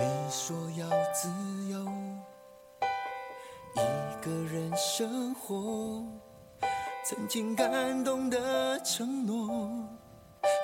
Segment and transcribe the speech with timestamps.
[0.00, 1.28] 你说要自
[1.68, 1.84] 由，
[3.74, 6.04] 一个人生活，
[7.04, 9.58] 曾经感动的承诺，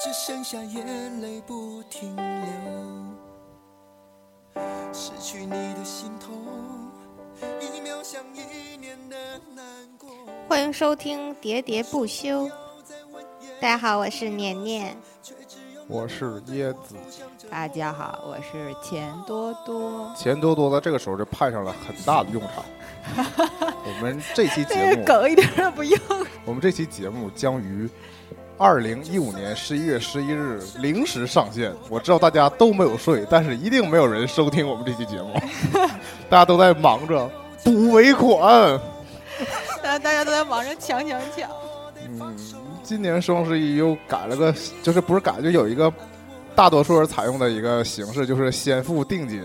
[0.00, 2.25] 只剩下眼泪不停流。
[4.93, 6.32] 失去你的心痛，
[7.61, 9.16] 一秒像一年的
[9.53, 9.64] 难
[9.98, 10.11] 过。
[10.48, 12.46] 欢迎收听《喋喋不休》。
[13.61, 14.96] 大家好，我是年年。
[15.86, 16.96] 我是椰子，
[17.50, 20.11] 大家好，我是钱多多。
[20.16, 22.64] 钱多多在这个时候就派上了很大的用场。
[23.84, 25.98] 我们这期节目梗一点都不用。
[26.46, 27.89] 我们这期节目将于
[28.56, 31.70] 二零一五年十一月十一日零时上线。
[31.90, 35.39] 我知道大家都没有睡，但是一定没有人收听我们这期节目。
[36.30, 37.30] 大家都在忙着
[37.62, 38.81] 补尾款。
[39.83, 41.50] 大大家都在忙着抢抢抢。
[42.20, 42.37] 嗯，
[42.83, 45.93] 今年双十一又改了个，就是不是改，就有一个
[46.55, 49.43] 大多数人采用的一个形式，就是先付定金，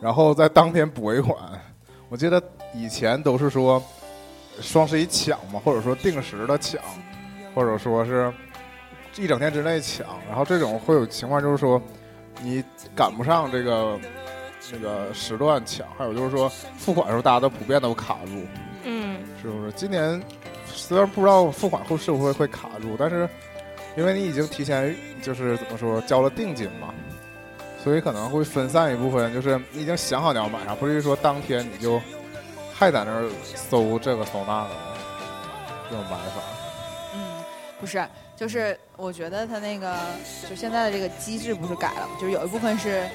[0.00, 1.36] 然后在当天补尾款。
[2.08, 2.42] 我记得
[2.74, 3.82] 以前都是说
[4.60, 6.80] 双十一抢嘛，或者说定时的抢，
[7.54, 8.32] 或者说是
[9.16, 11.80] 一整天之内抢，然后这种会有情况就是说
[12.40, 12.62] 你
[12.94, 13.98] 赶不上这个
[14.72, 18.46] 那个时段抢，还有就是说付款的时候大家都普遍都卡住，
[18.84, 19.72] 嗯，是不是？
[19.72, 20.22] 今年。
[20.86, 23.26] 虽然不知道付款后是不是会卡住，但是
[23.96, 26.92] 因为你已经提前就是怎么说交了定金嘛，
[27.82, 31.98] 所以可能会分散一部分，就是你已经想好你要买啥，不至于说当天你就
[32.74, 34.70] 还在那儿搜这个搜那个
[35.88, 36.42] 这种买法。
[37.14, 37.42] 嗯，
[37.80, 39.96] 不是，就是我觉得他那个
[40.48, 42.06] 就现在的这个机制不是改了？
[42.20, 43.08] 就是有一部分是。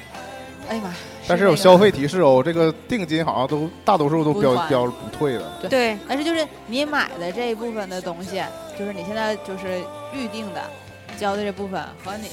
[0.69, 0.93] 哎呀妈！
[1.27, 5.67] 但是有消费提示哦，这个定金好像都大多数都标标不退的。
[5.67, 8.41] 对，但是就是你买的这一部分的东西，
[8.77, 9.81] 就是你现在就是
[10.13, 10.61] 预定的
[11.17, 12.29] 交的这部分和你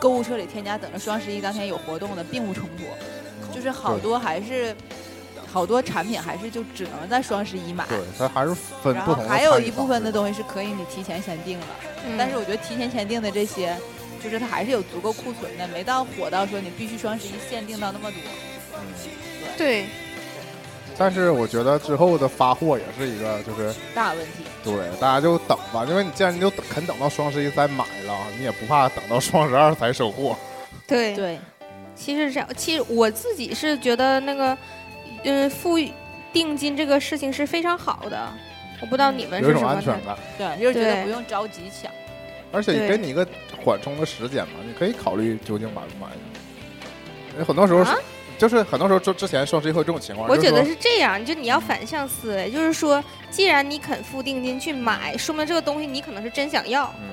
[0.00, 4.74] 购物车里添加等着双十一当天有活动的并不冲突，就是好多还是
[5.46, 7.84] 好多产品还是就只能在双十一买。
[7.88, 9.28] 对，它还是分不同的。
[9.28, 11.66] 还有一部分的东西是可以你提前先定的，
[12.18, 13.76] 但是我觉得提前先定的这些。
[14.22, 18.20] 就是它还是有足够库存的，没到火到说你必须双十一限定到那么多。
[18.74, 18.80] 嗯，
[19.56, 19.86] 对。
[20.98, 24.44] 但是我觉得之后的发货也是一个就是大问题。
[24.62, 30.36] 对，大家就等吧，因为你既然你就肯等到双十一再买了，你也不怕等到双十二才收货。
[30.86, 31.38] 对对。
[31.96, 34.56] 其实这样，其实我自己是觉得那个，
[35.24, 35.78] 嗯，付
[36.32, 38.28] 定金这个事情是非常好的。
[38.80, 40.16] 我不知道你们是什么安全感。
[40.38, 41.90] 对，就是觉得不用着急抢。
[42.52, 43.26] 而且给你一个
[43.64, 46.10] 缓冲的时间嘛，你可以考虑究竟买不买。
[47.32, 47.92] 因为很多时候是，
[48.36, 50.28] 就是很多时候之之前双十一会这种情况。
[50.28, 56.92] 我觉得是这样，就你要反向思维，就是说，既然你肯付定金去买，说明这个东西你可能是真想要。
[57.00, 57.08] 嗯。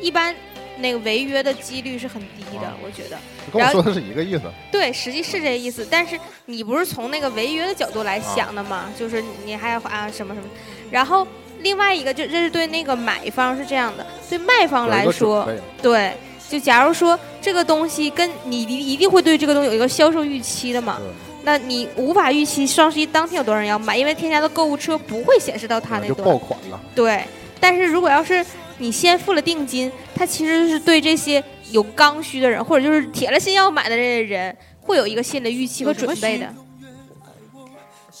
[0.00, 0.32] 一般
[0.78, 3.18] 那个违约的几率是很低的，我觉得。
[3.52, 4.42] 跟我说的是一个意思。
[4.70, 6.16] 对，实际是这个意思，但是
[6.46, 8.88] 你不是从那个违约的角度来想的吗？
[8.96, 10.46] 就是你还要啊什么什么，
[10.88, 11.26] 然后。
[11.60, 15.48] 另外一个就这是对那个买方是这样的，对卖方来说，
[15.82, 16.12] 对，
[16.48, 20.98] 就假如说这个东西跟你一定会对这个东西有一个销售预期的嘛，
[21.42, 26.80] 那你无法预期双十一当天有多少人要买，因为添加的购物车不会显示到他那就爆款了。
[26.94, 27.24] 对，
[27.58, 28.44] 但是如果要是
[28.78, 36.46] 你先付了定金，他其实是对这些有刚需的人，或者就是铁了心要买的这些人，会有一个心理预期和准备的。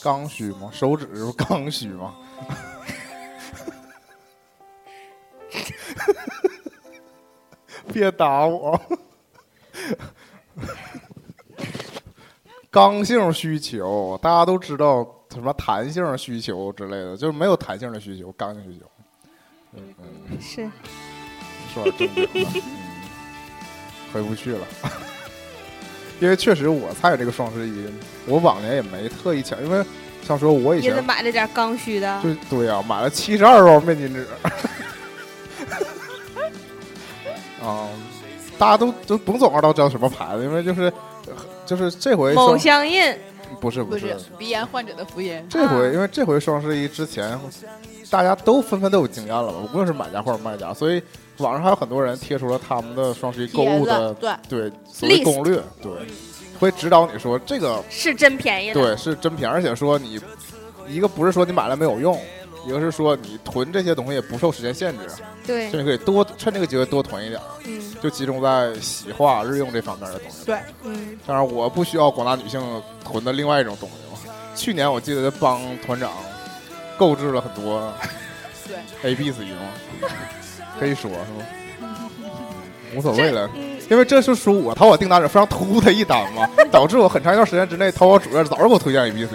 [0.02, 0.70] 刚需吗？
[0.72, 2.14] 手指是刚需吗？
[7.98, 8.80] 别打我！
[12.70, 18.86] 刚性需求，大家都知道什么弹性需求之类的，就是没有弹性的需求，刚性需求。
[19.74, 20.70] 嗯嗯，是。
[21.74, 22.62] 说到重点了，
[24.12, 24.66] 回不去了。
[26.20, 27.86] 因为确实我参与这个双十一，
[28.26, 29.84] 我往年也没特意抢，因为
[30.22, 34.26] 像说我以前买了点刚需的，对对呀，买了七十二包面巾纸。
[37.68, 37.88] 啊，
[38.58, 40.92] 大家都都甭总知道叫什么牌子，因为就是
[41.66, 43.14] 就是这回某香印
[43.60, 45.44] 不是不是鼻炎患者的福音。
[45.50, 47.38] 这回因为这回双十一之前，
[48.10, 49.58] 大家都纷纷都有经验了吧？
[49.72, 51.02] 无论是买家或者卖家，所以
[51.38, 55.92] 网上还有很多人贴出了他们的双十一购物的对对所谓攻略，对，
[56.58, 60.20] 会指导你说这个是真便宜，对，是真便宜，而且说你
[60.88, 62.18] 一个不是说你买了没有用。
[62.66, 65.04] 一个是说你囤这些东西也不受时间限制，
[65.46, 70.44] 对，所以可以多趁这个机会多囤一点，嗯，就集中在洗化日用这方面的东西。
[70.44, 71.18] 对，嗯。
[71.26, 72.60] 当然，我不需要广大女性
[73.04, 74.34] 囤的另外一种东西嘛。
[74.54, 76.10] 去年我记得帮团长
[76.98, 77.92] 购置了很多，
[78.66, 80.08] 对，A B C 嘛，
[80.78, 81.16] 可以说是
[81.86, 81.88] 吗？
[82.94, 83.48] 无所谓了。
[83.54, 89.30] 嗯，因为这是属我淘宝订单里非常突的一单嘛， 导致我很长一段时间之内，淘宝主页早就给我推荐 A B C。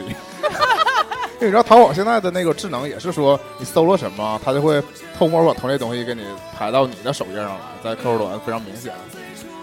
[1.44, 4.82] 你知道淘宝现在的那个智能也是说，你搜了什么，它就会
[5.18, 6.26] 偷摸把同类东西给你
[6.58, 8.94] 排到你的首页上来，在客户端非常明显。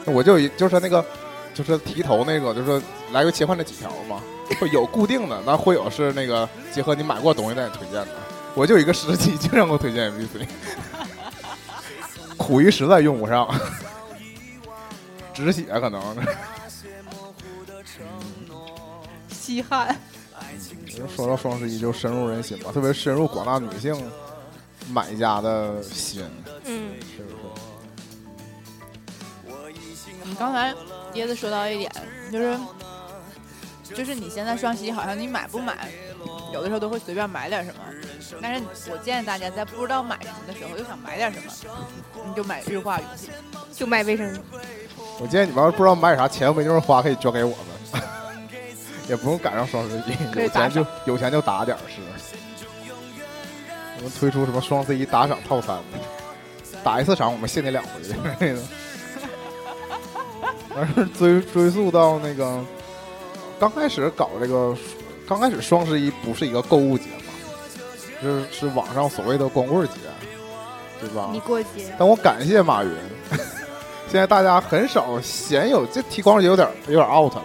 [0.05, 1.05] 我就就是那个，
[1.55, 2.81] 就是提头那个，就是
[3.13, 4.21] 来回切换那几条嘛，
[4.73, 8.09] 有固定的，那会有是那个结合你买过东西再推荐的。
[8.55, 10.47] 我就一个时期经常给我推荐 A B C，
[12.37, 13.49] 苦于实在用不上，
[15.33, 16.01] 止血可能。
[19.31, 19.97] 稀罕。
[21.09, 23.95] 说到双十一就深入人心吧，特别深入广大女性
[24.91, 26.25] 买家的心，
[26.65, 27.37] 嗯，是不是？
[30.25, 30.75] 你刚才
[31.15, 31.91] 椰子说到一点，
[32.31, 32.59] 就是
[33.95, 35.89] 就是你现在双十一好像你买不买，
[36.53, 37.81] 有的时候都会随便买点什么。
[38.41, 41.53] 但是我建议大家在不知道买什么的时候，又想买点什么，
[42.27, 43.31] 你就买日化用品。
[43.75, 44.41] 就买卫生巾。
[45.19, 47.67] 我建议你们要是不知道买啥，钱又没地方花，可以捐给我们，
[49.09, 52.01] 也不用赶上双十一，有钱就有钱就打点儿是。
[53.97, 55.77] 我们推出什么双十一打赏套餐，
[56.83, 58.61] 打一次赏我们限你两回的那个。
[60.75, 62.65] 完事儿追追溯到那个
[63.59, 64.75] 刚开始搞这个，
[65.27, 67.33] 刚开始双十一不是一个购物节嘛，
[68.23, 69.95] 是是网上所谓的光棍节，
[71.01, 71.29] 对吧？
[71.33, 72.91] 你过节，但我感谢马云，
[74.09, 77.43] 现在大家很少鲜有这提光棍节有点有点 out 了，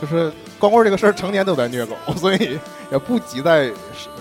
[0.00, 2.56] 就是光棍这个事儿成年都在虐狗， 所以
[2.92, 3.72] 也不急在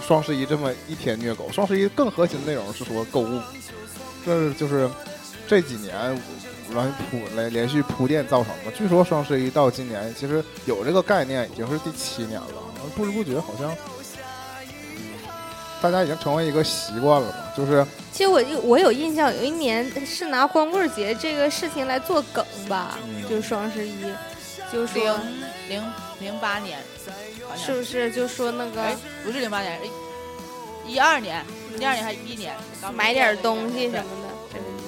[0.08, 1.48] 双十一这么一天虐狗。
[1.52, 3.40] 双十一更核心的内容是说购物，
[4.26, 4.90] 这就是
[5.48, 5.94] 这几年
[6.74, 8.72] 来铺来连续铺垫造成的。
[8.76, 12.48] 据说双十一到今年其实有这个概念已经是第七年了，
[12.96, 13.76] 不知不觉好像。
[15.82, 23.96] 大家已经成为一个习惯了嘛，就是其实我就我有印象，有一年是拿光棍节这个事情来做梗吧，嗯就是双十一，
[24.74, 25.20] 就是零说
[25.70, 25.82] 零
[26.20, 26.80] 零八年，
[27.56, 29.80] 是不是就说那个哎，不是零八年，
[30.86, 31.46] 一二年，
[31.78, 32.54] 一二年还是一一年？
[32.82, 34.80] 刚买点东西什么的，这个意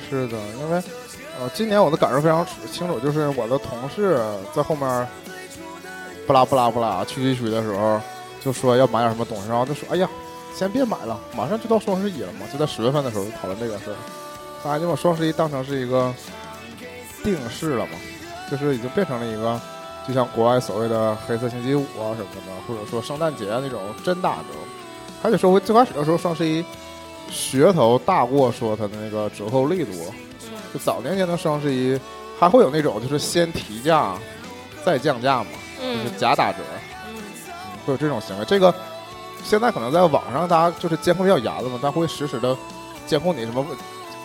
[0.00, 0.08] 思。
[0.08, 0.82] 是的，因为
[1.38, 4.18] 呃，今年我的感受非常清楚，就是我的同事
[4.54, 5.06] 在后面
[6.26, 8.00] 不拉不拉不拉去去去的时候，
[8.42, 10.08] 就说要买点什么东西，然后就说：“哎呀，
[10.54, 13.96] 先别买了，马上就到双十一了嘛。”就在十月份的时候讨论这个事儿，
[14.64, 16.14] 大家就把双十一当成是一个
[17.22, 17.92] 定式了嘛，
[18.50, 19.60] 就是已经变成了一个，
[20.06, 24.44] 就像国外所谓的黑色星期五啊什么的，或者说圣诞节啊那种真打折。
[25.22, 26.64] 还得说回最开始的时候，双十一
[27.30, 29.92] 噱头大过说它的那个折扣力度。
[30.72, 31.98] 就早年间的双十一，
[32.38, 34.16] 还会有那种就是先提价
[34.84, 35.46] 再降价嘛，
[35.80, 36.58] 就是嗯假打折，
[37.08, 37.16] 嗯
[37.84, 38.44] 会有这种行为。
[38.44, 38.72] 这个
[39.42, 42.56] 现在可能在网上大家就是监控比较严了嘛，但会实时的
[43.06, 43.64] 监控你什么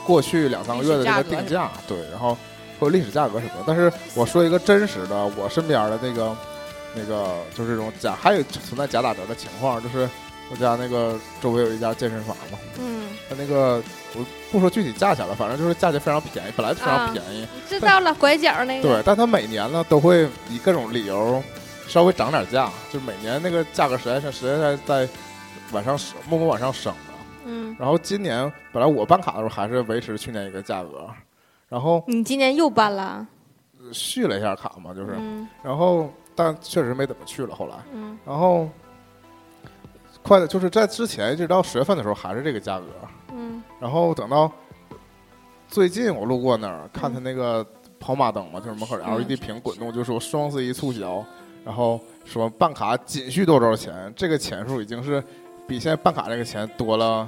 [0.05, 2.37] 过去两三个月的这个定价，对，然后
[2.81, 3.63] 会有历史价格什么的。
[3.67, 6.35] 但是我说一个真实的，我身边的那个
[6.95, 10.09] 那个就是这种假，还有存在假打折的情况，就是
[10.49, 13.81] 我家那个周围有一家健身房嘛，嗯，它那个
[14.15, 17.47] 我不说具体价钱了，反正就是价钱非常便宜，本来就非常啊便宜。
[17.69, 18.89] 知道了，拐角那个。
[18.89, 21.41] 对，但它每年呢都会以各种理由
[21.87, 25.13] 稍微涨点价，就是每年那个价格实在是实在在在
[25.71, 27.13] 往上升，默默往上升的。
[27.45, 31.07] 嗯，然后今年本来我办卡的时候还是维持去年一个价格，
[31.71, 33.25] 然后你今年又办了？
[33.93, 35.47] 续了一下卡嘛，就是，嗯。
[35.63, 38.19] 然后但确实没怎么去了后来，嗯。
[38.25, 38.67] 然后
[40.21, 42.85] 快的就是在之前一直到十月份的时候还是这个价格，
[43.31, 43.63] 嗯。
[43.79, 44.51] 然后等到
[45.69, 47.65] 最近我路过那儿看他那个
[48.01, 51.23] 跑马灯嘛，就是门口 LED 屏滚动，就说双十一促销，
[51.63, 55.23] 然后说办卡仅需多少钱，这个钱数已经是
[55.65, 57.25] 比现在办卡这个钱多了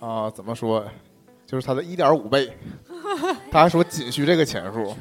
[0.00, 0.84] 啊、怎么说？
[1.46, 2.52] 就是它的一点五倍。
[3.50, 4.94] 他还说仅需这个钱数，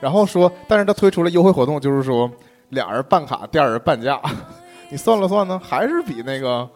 [0.00, 2.30] 然后说，但是他推出了优惠活动，就是说
[2.70, 4.20] 俩人办卡，第二人半价。
[4.90, 6.68] 你算了算呢，还是比那个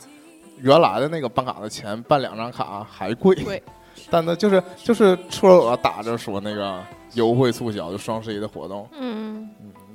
[0.61, 3.35] 原来的那个办卡的钱办两张卡还贵。
[3.37, 3.63] 贵
[4.11, 6.81] 但呢，就是就是出了额打着说那个
[7.15, 8.89] 优惠促销，就双十一的活动。
[8.99, 9.49] 嗯，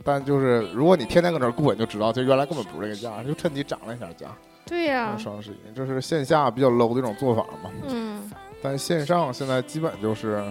[0.04, 4.28] 但就是如果你天天搁那儿过，你就知道，就原来根本不是这个价，就趁机涨了一下价。
[4.66, 7.70] 对呀、双十一这是线下比较 low 的一种做法嘛。
[7.88, 8.32] 嗯
[8.62, 10.42] 但线上现在基本就是，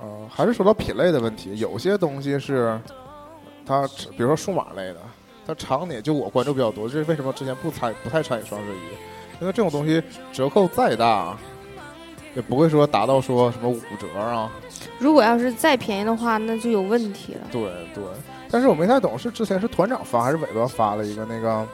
[0.00, 2.78] 呃，还是说到品类的问题，有些东西是
[3.66, 5.00] 它，比如说数码类的，
[5.46, 10.02] 它常年就我关注比较多，这是为什么之前不参不太参与双十一，因为这种东西
[10.32, 11.36] 折扣再大，
[12.34, 14.50] 也不会说达到说什么五折啊，
[14.98, 17.40] 如果要是再便宜的话，那就有问题了。
[17.50, 17.62] 对
[17.94, 18.04] 对。
[18.50, 21.66] 但是我没太懂，是之前是团长发还是尾巴发了一个那个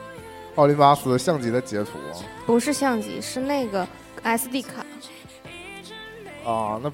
[0.55, 2.19] 奥林巴斯相机的截图啊？
[2.45, 3.87] 不是相机，是那个
[4.23, 4.85] SD 卡。
[6.51, 6.91] 啊，那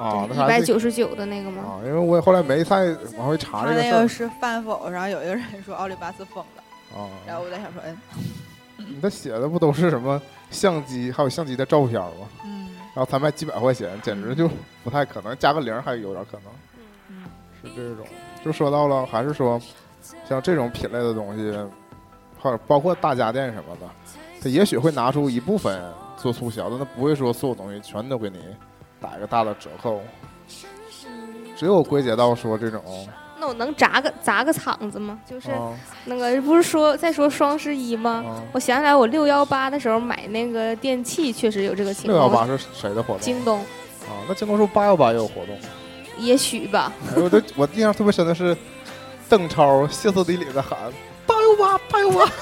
[0.00, 1.62] 啊，一百九十九的那个吗？
[1.62, 6.62] 啊，因为我也后来没再往回查他这个事儿那个是饭否，然后有一个人说奥利巴斯疯了，
[7.26, 7.38] 然啊。
[7.38, 7.96] 后我在想说，嗯
[8.88, 12.26] 你那写的不都是什么相机，还有相机的照片吗？
[12.44, 14.50] 嗯然后才卖几百块钱，简直就
[14.82, 16.52] 不太可能，加个零还有点可能。
[17.08, 17.24] 嗯，
[17.62, 18.04] 是这种，
[18.44, 19.60] 就说到了，还是说
[20.28, 21.56] 像这种品类的东西，
[22.40, 23.88] 或者包括大家电什么的，
[24.42, 25.80] 他也许会拿出一部分
[26.16, 28.38] 做促销，但它不会说所有东西全都给你
[29.00, 30.02] 打一个大的折扣。
[31.56, 32.82] 只有归结到说这种，
[33.38, 35.20] 那我能砸个砸个场子吗？
[35.28, 35.72] 就是啊
[36.06, 38.24] 那个不是说在说双十一吗？
[38.26, 42.16] 啊，我想起来，我六幺八的时候买那个电器，确实有这个情况。
[42.16, 43.20] 六幺八是谁的活动？
[43.20, 45.54] 京东，啊，那京东是八幺八也有活动。
[46.16, 46.92] 也许吧。
[47.08, 48.56] 哎，我都我印象特别深的是，
[49.28, 50.78] 邓超歇斯底里的喊
[51.26, 52.32] 八幺八八幺八，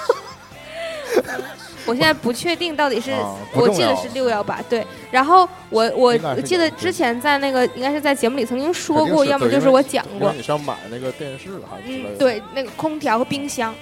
[1.88, 4.86] 我现在不确定到底是，啊我记得是六幺八对。
[5.10, 12.10] 然后我我记得之前在那个应该是在节目里曾经说过，要么就是我讲过，你是要买那个电视还是之类的？
[12.10, 13.72] 嗯，对，那个空调和冰箱。
[13.72, 13.76] 啊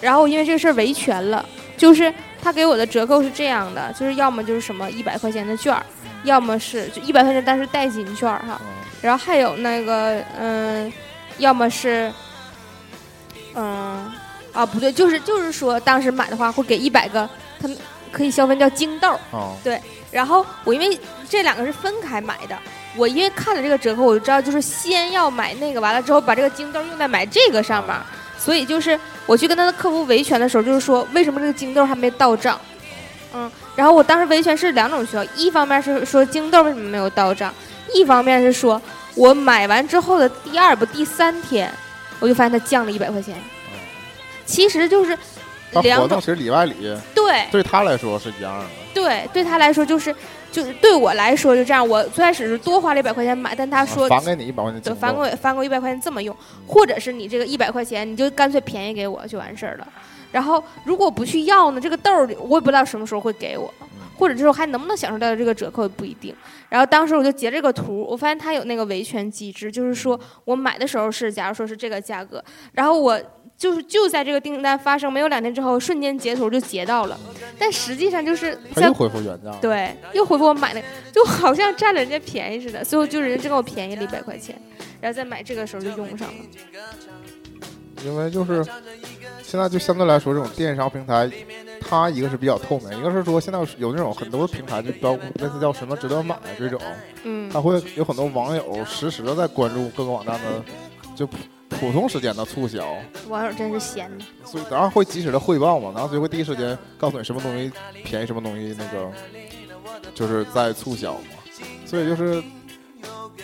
[0.00, 1.42] 然后因为这个事儿维权了，
[1.78, 5.82] 就是他给我的折扣是这样的，就是要么就是什么一百块钱的券儿，
[6.24, 8.60] 要么是就一百块钱但是代金券儿哈，啊
[9.00, 10.92] 然后还有那个嗯，
[11.38, 12.12] 要么是
[13.54, 14.12] 嗯
[14.52, 17.26] 啊不对，就是就是说当时买的话会给一百个，
[17.64, 17.76] 他们
[18.12, 19.56] 可以消费叫京豆儿，啊
[20.10, 22.56] 然后我因为这两个是分开买的。
[22.94, 27.96] 我因为看了这个折扣，我就知道就是先要买那个，完了之后把这个京豆用在买这个上面，
[28.38, 32.60] 所以就是我去跟他的客服维权的时候，就是说为什么这个京豆还没到账？
[33.32, 37.52] 嗯，然后我当时维权是两种需要，一方面是说京豆为什么没有到账，
[37.92, 38.80] 一方面是说
[39.16, 41.68] 我买完之后的第二不第三天，
[42.20, 43.34] 我就发现它降了一百块钱，
[44.46, 45.18] 其实就是
[45.74, 46.74] 它两种活动其实里外里
[47.14, 48.66] 对对他来说是一样的。
[48.94, 50.14] 对对他来说就是
[50.52, 59.88] 就是对我来说就这样，我最开始是多花了一百块钱买，但他说返给你一百块钱对，返给我返给我一百块钱这么用，或者是你这个一百块钱，你就干脆便宜给我就完事儿了。
[60.30, 63.72] 然后如果不去要呢，这个豆儿我也不知道什么时候会给我，
[64.16, 66.32] 或者之后还能不能享受到这个折扣也不一定。
[66.68, 73.20] 然后当时我就截这个图，我发现他有那个维权机制，就是说我买的时候是假如说是这个价格，然后我。
[73.56, 77.18] 就是就在这个订单发生没有两天之后，瞬间截图就截到了，
[77.58, 79.50] 但实际上就是在他又恢复原价。
[79.60, 82.84] 对，又回复我买那个，就好像占了人家便宜似的。
[82.84, 84.60] 最后就人家真给我便宜了一百块钱，
[85.00, 86.34] 然后再买这个时候就用上了。
[88.04, 88.62] 因为就是
[89.42, 91.30] 现在就相对来说，这种电商平台，
[91.80, 96.78] 它一个是比较透明，一个是说现在有那种很多平台，就包括类似叫什么值得买这种，
[97.22, 100.62] 嗯它会有很多网友实时的在关注各个网站的
[101.16, 101.26] 就
[101.80, 102.96] 普普通时间的促销，
[103.28, 104.24] 网友真是闲的。
[104.44, 107.70] 所以然后会及时的汇报嘛，然后就会第一时间告诉你什么东西
[108.04, 109.10] 便宜，什么东西那个
[110.14, 111.20] 就是在促销嘛，
[111.84, 112.42] 所以就是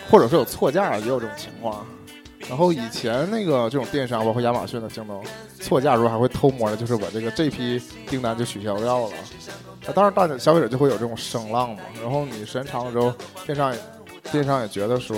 [0.09, 1.85] 或者是有错价也有这种情况。
[2.49, 5.23] 然后以前那个这种电商，包括亚马逊的京东，
[5.59, 9.13] 错价的时候还会偷摸的，就是把这个这批订单就取消掉了。
[9.85, 11.81] 那当然，大家消费者就会有这种声浪嘛。
[12.01, 13.13] 然后你时间长了之后，
[13.45, 13.79] 电商也
[14.31, 15.15] 电商也觉得说，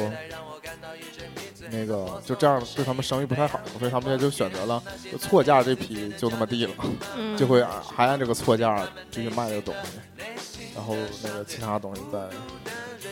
[1.72, 6.74] 那个就这样对他们生意不太好，所以他们也就选择了就错价这批就那么地了，
[7.18, 12.20] 嗯，就会啊还按这个错价继续卖这个东西，然后那个其他东西再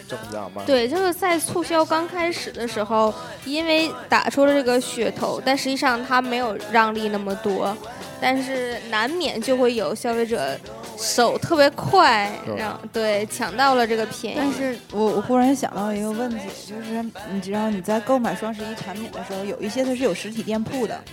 [0.07, 0.63] 正价卖。
[0.65, 3.13] 对，就是在促销刚开始的时候，
[3.45, 7.75] 因为打出了这个噱头，但实际上他没有让利那么多，
[8.21, 10.55] 但是难免就会有消费者
[10.95, 14.37] 手特别快，对让对抢到了这个便宜。
[14.37, 16.37] 但是我我忽然想到一个问题，
[16.67, 21.03] 就是你知道你在购买双十一产品的时候，有一些它是有实体店铺的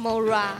[0.00, 0.50] ，Mora，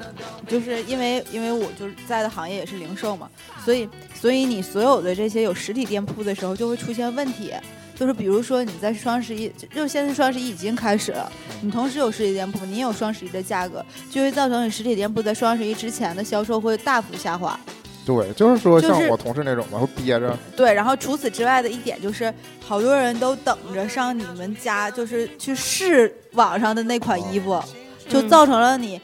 [0.49, 3.31] 就是因为因为我就是在的行业也是零售嘛，
[3.65, 7.53] 所以所以你所有的这些有实体店铺的时候就会出现问题，
[7.99, 17.59] 就是比如说你在双十一，就就现在双十一已经开始了，你同时有实体店铺，你有双十一的价格，就会造成你实体店铺在双十一之前的销售会大幅下滑。
[18.05, 22.33] 对，就是说就是像我同事那种嘛，会憋着，对，然后除此之外的一点就是，
[22.65, 27.61] 好多人都等着上你们家，就是去试网上的那款衣服，
[28.09, 29.01] 就嗯造成了你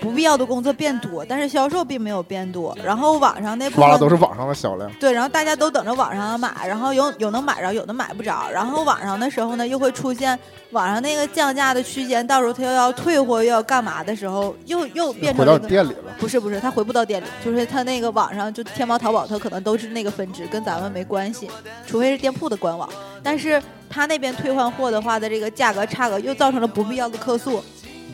[0.00, 2.76] 不必要的工作变多，但是销售并没有变多。
[2.84, 4.90] 然后网上那部分刷的都是网上的销量。
[4.98, 8.50] 对，然后大家都等着网上买，然后有有能买着，有的买不着。
[8.50, 10.38] 然后网上的时候呢，又会出现
[10.70, 15.62] 网上那个降价的区间，到时候他又要退货又要干嘛的时候，又又变成了一个。
[15.62, 21.48] 到店里了，不是不是，他回不到店里，就是他那个网上就天猫、淘宝，他可能都是那个分支，跟咱们没关系，
[21.86, 22.88] 除非是店铺的官网。
[23.22, 27.62] 但是他那边退换货的话的这个价格差额，又造成了不必要的客诉，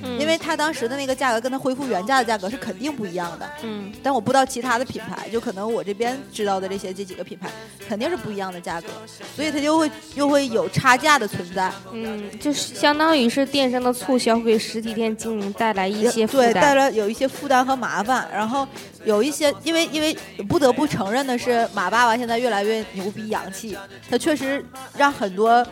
[0.02, 3.48] 嗯因为它当时的那个价格跟它恢复原价的价格是肯定不一样的。
[3.62, 7.50] 嗯但我不知道其他的品牌，就可能我这边知道的这些这几个品牌
[7.88, 8.88] 肯定是不一样的价格，
[9.34, 16.74] 所以它就会又会有差价的存在，嗯，就是相当于是电商的促销会给实体店经营带来一些负对，带。
[16.74, 18.66] 来有一些负担和麻烦，然后
[19.04, 20.16] 有一些，因为因为
[20.48, 23.76] 不得不承认的是，马爸爸现在越来越牛逼洋气，
[24.10, 24.64] 他确实
[24.96, 25.64] 让很多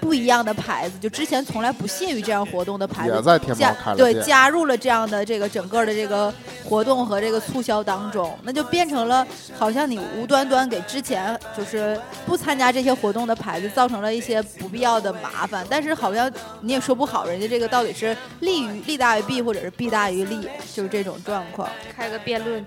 [0.00, 3.14] 不一样的牌子，就之前从来不屑于这样活动的牌子。
[3.14, 4.24] 也在天猫加对开了店。
[4.24, 6.32] 加入了这样的这个整个的这个
[6.64, 21.68] 活动和这个促销当中，那就变成了好像你无端端给之前就是不参加这些活动的牌子造成了一些不必要的麻烦，但是好像你也说不好人家这个到底是利于利大于弊，或者是弊大于利，就是这种状况。
[21.94, 22.47] 开个辩论，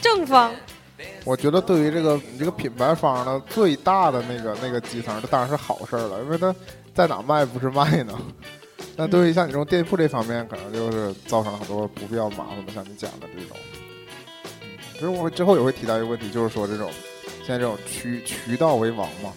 [0.00, 0.52] 正方
[1.24, 6.54] 我觉得对于这个你这个品牌方呢，最大的那个那个基层，这当然是好事儿了，因为它
[6.94, 8.18] 在哪卖不是卖呢？
[8.96, 13.56] 那对于像你这种店铺这方面，可能就是造成了很多不必要麻烦的，像你讲的这种。
[14.62, 16.90] 嗯其实我会之后也会提到一个问题，就是说这种
[17.46, 19.32] 现在这种渠渠道为王嘛，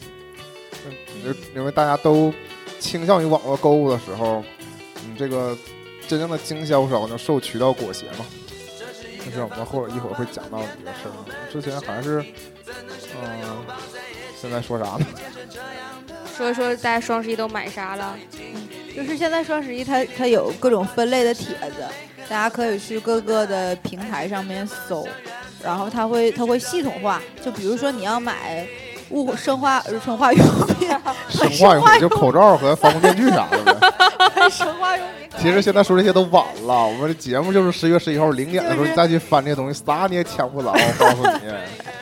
[1.53, 2.33] 因为大家都
[2.79, 4.43] 倾向于网络购物的时候，
[5.07, 5.55] 你这个
[6.07, 8.25] 真正的经销商就受渠道裹挟嘛。
[9.23, 11.11] 这是我们后一会儿会讲到的一个事儿。
[11.51, 12.23] 之前还是，
[13.21, 13.65] 嗯、
[14.39, 15.05] 现在说啥呢？
[16.35, 18.17] 说说大家双十一都买啥了？
[18.95, 21.85] 就是现在双十一它它有各种分类的帖子，
[22.27, 25.07] 大家可以去各个的平台上面搜，
[25.63, 28.67] 然后它会它会系统化，就比如说你要买
[29.11, 30.45] 物生化呃生化用
[30.79, 30.89] 品，
[31.29, 33.70] 生化用品就口罩和防护面具啥的
[35.37, 40.71] 其实现在说这些都晚了，我们的节目就是十月十一号零点的时候，你再去翻这些东西，啥你也抢不着。
[40.71, 41.51] 我告诉你，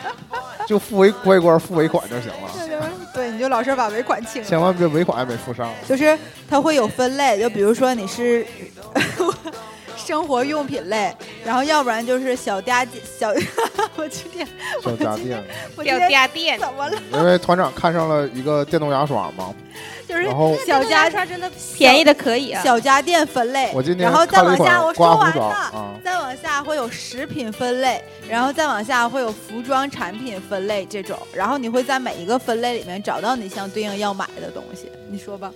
[0.67, 4.47] 就付尾乖乖付尾款就行了，对，你就老实把尾款清了。
[4.47, 5.71] 千万别尾款还没付上。
[5.87, 6.17] 就是
[6.49, 8.45] 它会有分类，就比如说你是
[9.97, 11.13] 生活用品类，
[11.45, 13.29] 然后要不然就是小家电小，
[13.95, 14.47] 我今天
[14.83, 15.39] 小家电，掉
[15.75, 16.97] 我今天家电，怎么了？
[17.13, 19.53] 因为团长看上了一个电动牙刷嘛，
[20.09, 22.63] 就是小家刷真的便宜的可以啊。
[22.63, 34.91] 小家电分类，我今天然后再往下款刮胡我说完了，刀啊，再往下会有食品分类，然后再往下会有服装产品分类这种，然后你会在每一个分类里面找到你相对应要买的东西。
[35.11, 35.53] 你说吧，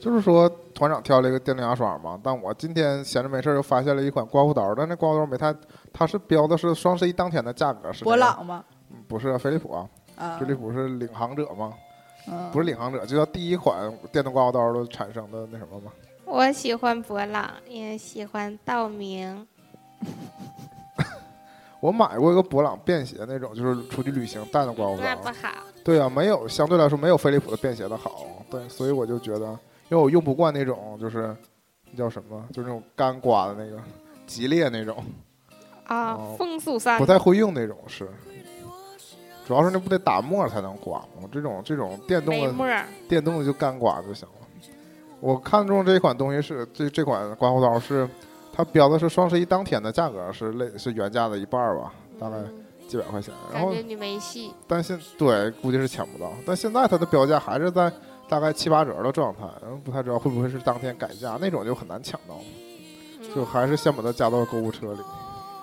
[0.00, 5.54] 就是说团长挑了一个电动牙刷嘛，但我今天闲着没事儿又发现了一款刮胡刀，但那刮胡刀没太，
[5.92, 8.64] 它是标的是双十一当天的价格是、博，朗吗？
[8.90, 11.74] 嗯不是飞利浦啊，啊飞，利浦是领航者吗？
[12.26, 15.92] 嗯不是领航者，就叫第一款电动刮胡刀的产生的那什么吗。
[16.24, 19.46] 我喜欢博朗，也喜欢道明。
[21.80, 25.02] 我买过一个博朗便携那种，就是出去旅行带的刮胡刀。
[25.02, 25.48] 那不好，
[25.84, 28.26] 对啊，没有相对来说没有飞利浦的便携的好。
[28.50, 29.46] 对，所以我就觉得，
[29.90, 31.36] 因为我用不惯那种就是
[31.90, 33.78] 那叫什么，就是那种干刮的那个
[34.26, 35.04] 吉列那种，
[35.86, 38.08] 啊哦，风速三不太会用那种是。
[39.46, 41.28] 主要是那不得打沫才能刮吗？
[41.32, 44.34] 这种这种电动的电动的就干刮就行了。
[45.20, 48.08] 我看中这款东西是这这款刮胡刀是，
[48.52, 53.32] 它标的是双十一当天的价格是类是原价的一半儿吧，大概嗯几百块钱。
[53.52, 54.52] 然后你没戏。
[54.66, 57.90] 但现对估计是抢不到，但现在它的标价还是在
[58.28, 62.34] 大概七八折的状态，然后不太知道会不会是当天改价那种就很难抢到，
[63.34, 65.00] 就嗯还是先把它加到购物车里。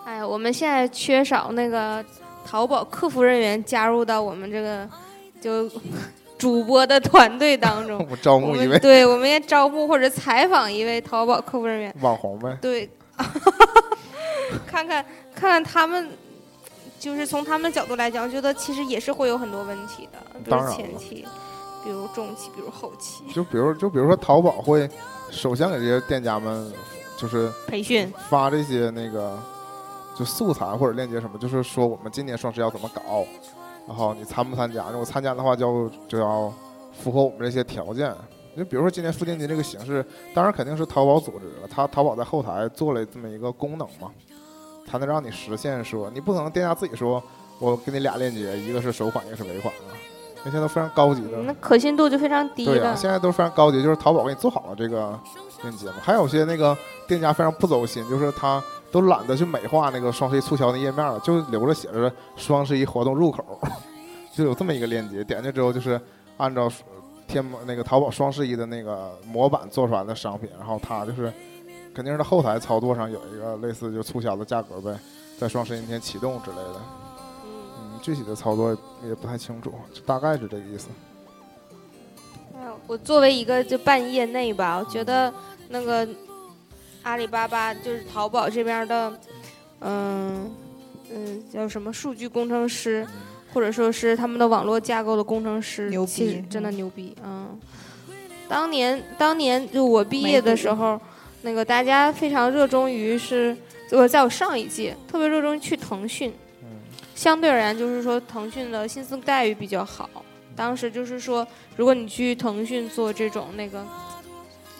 [0.06, 2.04] 哎呀，我们现在缺少那个
[2.46, 4.88] 淘宝客服人员加入到我们这个
[5.40, 5.70] 就
[6.38, 8.06] 主播的团队当中。
[8.10, 8.80] 我招募一位。
[8.80, 12.90] 对，我们也招募或者采访一位淘宝客服人员，网红呗，对，
[14.68, 16.10] 看看看看他们，
[17.00, 21.26] 就是从他们的角度来讲，我觉得其实也是会有很多问题的，比如前期，
[21.84, 23.24] 比如中期，比如后期。
[23.34, 24.90] 就比如就比如说淘宝会
[25.30, 26.72] 首先给这些店家们
[27.18, 28.12] 就是培训。
[28.30, 29.38] 发这些那个
[30.22, 33.26] 就素材或者链接什么，就是说我们今年双十一要怎么搞，
[33.88, 34.86] 然后你参不参加？
[34.92, 36.54] 如果参加的话就就要
[36.94, 38.14] 符合我们这些条件。
[38.56, 40.06] 就比如说今年付定金这个形式，
[40.36, 44.12] 当然肯定是淘宝组织了，他淘宝在后台做了这么一个功能嘛，
[44.86, 47.24] 才能让你实现说，你不可能店家自己说
[47.58, 49.96] 我给你俩链接，一个是首款，一个是尾款啊，
[50.44, 51.38] 那现在都非常高级的。
[51.44, 52.96] 那可信度就非常低对呀、了。
[52.96, 55.18] 现在都非常高级，就是淘宝给你做好了这个
[55.64, 55.94] 链接嘛。
[56.02, 63.60] 还有些那个店家非常不走心，就是他都懒得去美化那个双十一促销的页面了，就留着写着双十一活动入口，
[64.36, 66.00] 就有这么一个链接，点进去之后就是
[66.38, 66.70] 按照
[67.28, 71.32] 天猫那个淘宝双十一的那个模板做出来的商品，然后它就是
[71.96, 75.00] 肯定是它后台操作上有一个类似就促销的价格呗，
[75.40, 76.82] 在双十一那天启动之类的。
[77.46, 78.78] 嗯，嗯，具体的操作
[79.08, 80.90] 也不太清楚，就大概是这个意思。
[82.54, 85.34] 哎我作为一个就半业内吧，我觉得
[85.70, 86.08] 那个
[87.04, 89.20] 阿里巴巴就是淘宝这边的，
[89.80, 90.52] 嗯
[91.14, 93.06] 嗯，叫什么数据工程师，
[93.54, 97.60] 或者说是他们的网络架构的工程师，牛其实逼真的牛逼，嗯。
[98.48, 101.00] 当年当年就我毕业的时候，
[101.42, 103.56] 那个大家非常热衷于是，
[103.92, 106.68] 我在我上一届特别热衷于去腾讯，嗯
[107.16, 110.10] 相对而言就是说腾讯的薪资待遇比较好。
[110.54, 113.86] 当时就是说，如果你去腾讯做这种那个，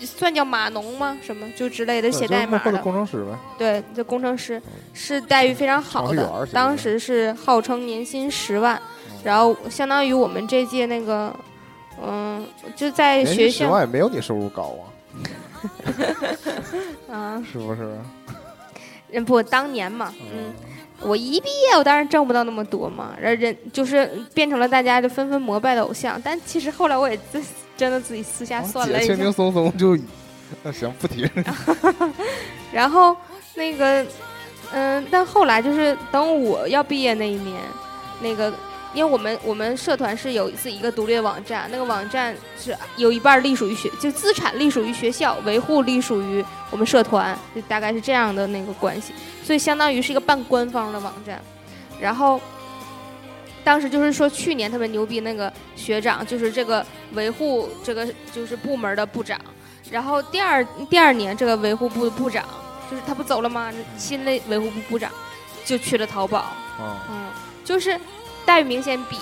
[0.06, 1.18] 算叫码农吗？
[1.22, 1.48] 什么？
[1.56, 3.38] 就之类的写代码或者的，工程师呗。
[3.58, 4.62] 对，这工程师
[4.94, 8.76] 是待遇非常好的当时是号称年薪十万，
[9.10, 9.18] 嗯。
[9.24, 11.36] 然后相当于我们这届那个，
[12.04, 14.84] 嗯，就在学校薪十万也没有你收入高啊，
[17.12, 17.98] 啊，是不是？
[19.12, 20.54] 人不，当年嘛，嗯，
[21.02, 27.44] 我一毕业我当然挣不到那么多嘛，然后人就是变成了大家就纷纷膜拜的偶像，但其实后来我也自
[27.82, 29.98] 真的自己私下啊算了一下姐轻轻，松松就，
[30.62, 31.28] 那行不提。
[32.72, 33.18] 然后
[33.56, 34.06] 那个，
[34.72, 37.60] 嗯，但后来就是等我要毕业那一年，
[38.22, 38.54] 那个，
[38.94, 49.12] 因为我们我们社团是有自己一个独立的网站，那个网站是有一半儿隶属于学，就资产隶属于学校，维护隶属于我们社团，就大概是这样的那个关系，
[49.44, 51.42] 所以相当于是一个半官方的网站。
[52.00, 52.40] 然后
[53.64, 59.40] 当时就是说，去年特别牛逼那个学长，就是这个维护这个就是部门的部长。
[59.90, 62.46] 然后第二第二年，这个维护部的部长
[62.90, 63.72] 就是他不走了吗？
[63.98, 65.12] 新的维护部部长
[65.66, 66.40] 就去了淘宝，
[66.80, 67.30] 啊，嗯，
[67.66, 68.00] 就是
[68.46, 69.18] 待遇明显比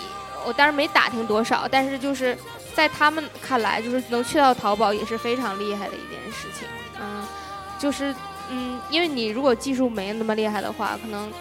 [0.45, 2.38] 我当时没打听多少，但是就是
[2.75, 6.67] 在他们看来，就是能去到淘宝也是非常厉害的一件事情，
[7.02, 7.25] 嗯，
[7.78, 8.13] 就是
[8.49, 11.32] 嗯，因为你如果技术没那么厉害的话，可能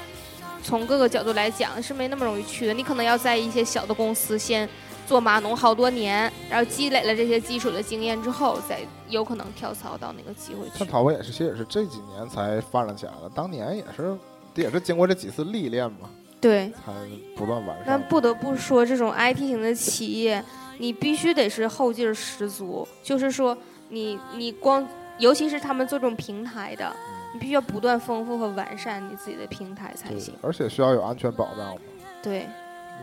[0.62, 4.68] 从各个角度来讲是没那么容易去的，你可能要在一些小的公司先。
[5.08, 10.86] 做码农好多年，然后积累了这些基础的经验之后，再有可能跳槽到那个机会去看。
[10.86, 14.14] 淘宝也是，其实也是这几年才发展起来的，当年也是
[14.54, 16.10] 也是经过这几次历练嘛，
[16.42, 16.92] 对，才
[17.34, 17.84] 不断完善。
[17.86, 20.44] 但不得不说，这种 IT 型的企业，
[20.76, 22.86] 你必须得是后劲儿十足。
[23.02, 23.56] 就是说
[23.88, 26.94] 你，你光，尤其是他们做这种平台的，
[27.32, 31.80] 你必须要不断丰富和完善你自己的平台才行。，而且需要有安全保障嘛。
[32.22, 32.46] 对，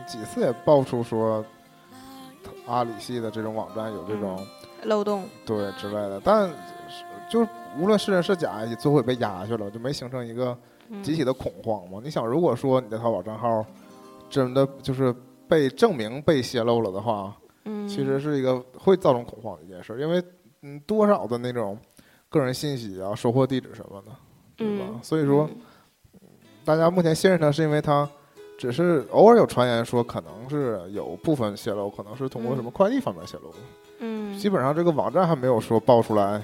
[0.06, 1.44] 几次也爆出说，
[2.66, 4.44] 阿里系的这种网站有这种、
[4.84, 6.54] 漏洞，对之类的，但是
[7.30, 10.56] 就是无论是真是假，也最后也被压下去了，就没形成一个
[10.88, 12.00] 嗯，集体的恐慌嘛。
[12.02, 13.64] 你想，如果说你的淘宝账号
[14.28, 15.14] 真的就是
[15.48, 17.34] 被证明被泄露了的话，
[17.64, 20.22] 嗯，其实是一个会造成恐慌的一件事，因为
[20.62, 21.78] 嗯，多少的那种
[22.36, 24.12] 个人信息啊、收货地址什么的，
[24.56, 24.84] 对吧？
[24.88, 25.56] 嗯，所以说，嗯
[26.64, 28.08] 大家目前信任它，是因为他
[28.58, 33.58] 只是偶尔有传言说可能是有部分泄露，可能是通过什么快递方面泄露的。
[34.00, 36.42] 嗯，基本上这个网站还没有说爆出来，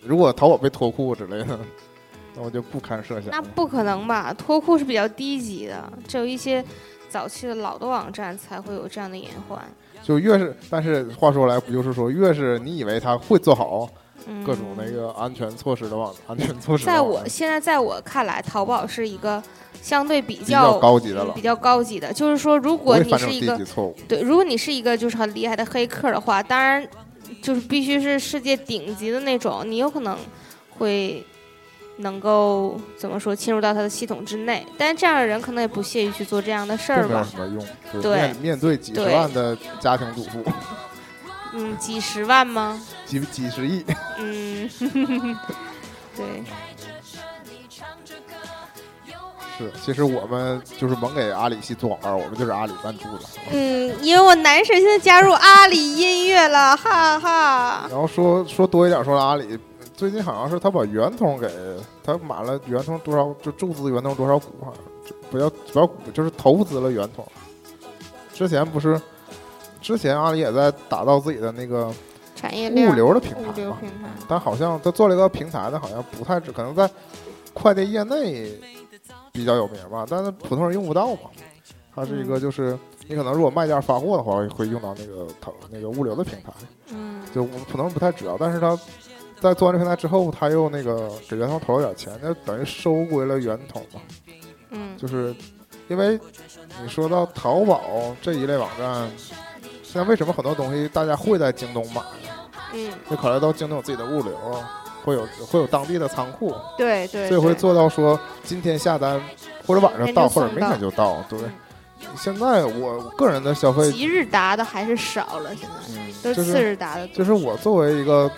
[0.00, 1.58] 如果淘宝被脱裤之类的，
[2.36, 3.30] 那我就不堪设想。
[3.30, 4.32] 那不可能吧？
[4.32, 6.64] 脱裤是比较低级的，只有一些
[7.08, 9.60] 早期的老的网站才会有这样的隐患。
[10.04, 14.11] 就越是，但是话说来，不就是说，越是你以为他会做好嗯，
[14.44, 19.42] 各种那个安全措施的网，安全措施在我现在，在我看来，淘宝是一个
[19.80, 22.12] 相对比比较较高级的了嗯比，较高级的。
[22.12, 23.58] 就是说，如果你是一个。
[24.08, 26.86] 对，如果你是一个就是很厉害的黑客的话，当然
[27.40, 30.16] 就是必须是世界顶级的那种，你有可能
[30.78, 31.24] 会
[31.98, 34.66] 能够怎么说侵入到他的系统之内。
[34.76, 37.28] 但是这样的人可能也不屑于去做这样的事儿并没有吧。
[37.30, 37.58] 什么用。
[37.92, 40.44] 就是对面面对几十万的家庭主妇，
[41.52, 42.80] 嗯，几十万吗？
[43.04, 43.84] 几几十亿，
[44.18, 44.68] 嗯，
[46.16, 46.44] 对，
[49.58, 49.70] 是。
[49.84, 53.24] 其实我们就是猛给阿里系做广告，我们就是阿里赞助的。
[53.50, 57.86] 嗯，因为我男神现在加入阿里音乐了，哈哈。
[57.90, 59.58] 然后说说多一点，说阿里
[59.94, 61.48] 最近好像是他把圆通给
[62.02, 67.24] 他买了圆通多少，就注资圆通多少股，好像就不要不要股，就是投资了圆通。
[68.32, 69.00] 之前不是，
[69.82, 71.92] 之前阿里也在打造自己的那个
[72.34, 76.88] 产业链物流的平物台嘛，流平台，但好像他做了一个平台呢，好像不太只可能在
[77.52, 78.58] 快递业内
[79.32, 81.30] 比较有名吧，但是普通人用不到嘛。
[81.94, 86.50] 它是一个就是你可能如果卖家发货的话，会用到那个淘那个物流的平台。
[86.88, 88.74] 嗯就我们普通人不太知道，但是他
[89.40, 94.00] 在做完这平台之后，他又那个给圆通投了点钱，那等于收归了圆通嘛。
[94.70, 95.34] 嗯就是
[95.88, 96.18] 因为
[96.82, 97.82] 你说到淘宝
[98.22, 99.10] 这一类网站，
[99.92, 102.00] 现在为什么很多东西大家会在京东买？
[102.72, 104.34] 嗯，就考虑到京东有自己的物流，
[105.04, 109.20] 会有会有当地的仓库，对对，所以会做到说今天下单
[109.66, 111.22] 或者晚上到，或者明天就到。
[111.28, 111.38] 对
[112.00, 117.16] 嗯，现在我个人的消费，即日达的还是少了，现在嗯，都就是次日达的多。
[117.16, 118.30] 就是我作为一个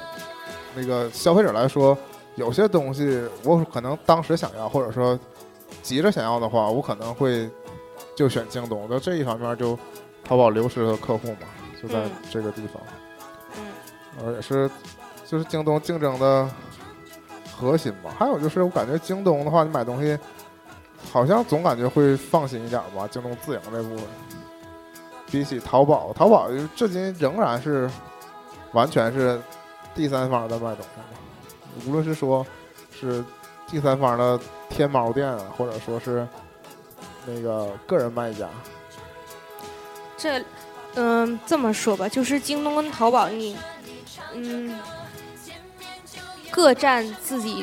[0.74, 1.96] 那个消费者来说，
[2.34, 5.16] 有些东西我可能当时想要，或者说
[5.84, 7.48] 急着想要的话，我可能会
[8.16, 8.88] 就选京东。
[8.88, 9.78] 在这一方面，就
[10.24, 11.46] 淘宝流失的客户嘛，
[11.80, 12.82] 就在嗯这个地方，
[13.58, 13.64] 嗯
[14.24, 14.70] 而也是
[15.26, 16.48] 就是京东竞争的
[17.56, 18.10] 核心吧。
[18.18, 20.18] 还有就是，我感觉京东的话，你买东西
[21.12, 24.04] 好像总感觉会放心一点吧，京东自营这部分。
[25.30, 27.90] 比起淘宝，淘宝至今仍然是
[28.72, 29.40] 完全是
[29.94, 32.46] 第三方在卖东西嘛，无论是说
[32.92, 33.24] 是
[33.66, 36.24] 第三方的天猫店啊，或者说是
[37.26, 38.46] 那个个人卖家，
[40.24, 40.42] 这，
[40.94, 43.54] 嗯，这么说吧，就是京东跟淘宝，你，
[44.32, 44.74] 嗯，
[46.50, 47.62] 各占自己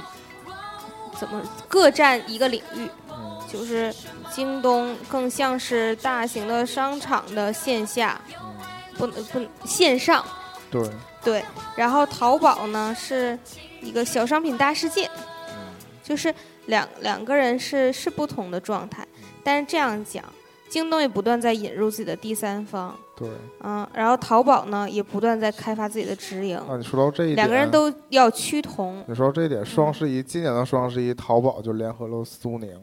[1.20, 3.42] 怎么各占一个领域，嗯。
[3.52, 3.92] 就是
[4.32, 8.56] 京东更像是大型的商场的线下，嗯，
[8.96, 10.24] 不能不能线上，
[10.70, 10.90] 对，
[11.24, 11.44] 对，
[11.76, 13.38] 然后淘宝呢是
[13.82, 15.10] 一个小商品大世界，
[15.50, 15.74] 嗯。
[16.04, 16.34] 就是
[16.68, 19.06] 两两个人是是不同的状态，
[19.44, 20.24] 但是这样讲，
[20.72, 23.30] 京东也不断在引入自己的第三方，对。
[23.62, 32.74] 嗯，然后淘宝呢也不断在开发自己的直营，啊，你说到这一点，两个人都要趋同，你说到这一点，双十一今年的双十一，淘宝就联合了苏宁，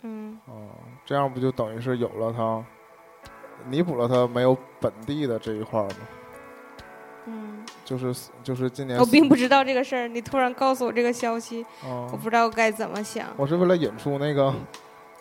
[0.00, 0.72] 嗯啊，
[1.04, 2.64] 这样不就等于是有了它，
[3.68, 5.96] 弥补了它没有本地的这一块儿吗？
[7.26, 13.28] 嗯，就是就是今年我并不知道这个事儿，你突然告诉我这个消息，啊我，不知道该怎么想。
[13.36, 14.52] 我是为了引出那个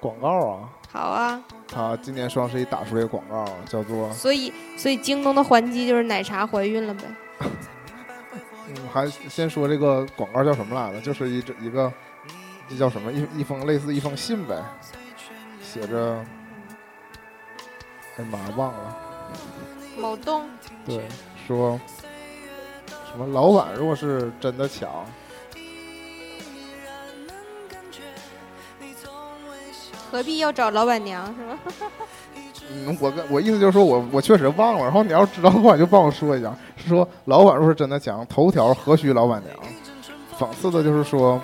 [0.02, 7.04] 广告啊，好啊，他今年双十一打出一个广告，叫做所以所以京东的还击就是奶茶怀孕了呗。
[8.68, 11.02] 嗯，还先说这个广告叫什么来着？
[11.02, 11.92] 就是一一个
[12.68, 14.56] 这叫什么一一封类似一封信呗，
[15.62, 16.26] 写着，
[18.18, 18.98] 哎妈忘了。
[19.98, 20.50] 某东
[20.86, 21.04] 对，
[21.46, 21.80] 说
[23.12, 25.06] 什么老板若是真的强，
[30.12, 31.58] 何必要找老板娘是吧？
[32.70, 39.56] 嗯，我跟我意思就是说我我确实忘了，然后你要知道的话，你就帮我说一下，是说老板若是真的强，头条何须老板娘？
[40.38, 41.42] 讽刺的就是说，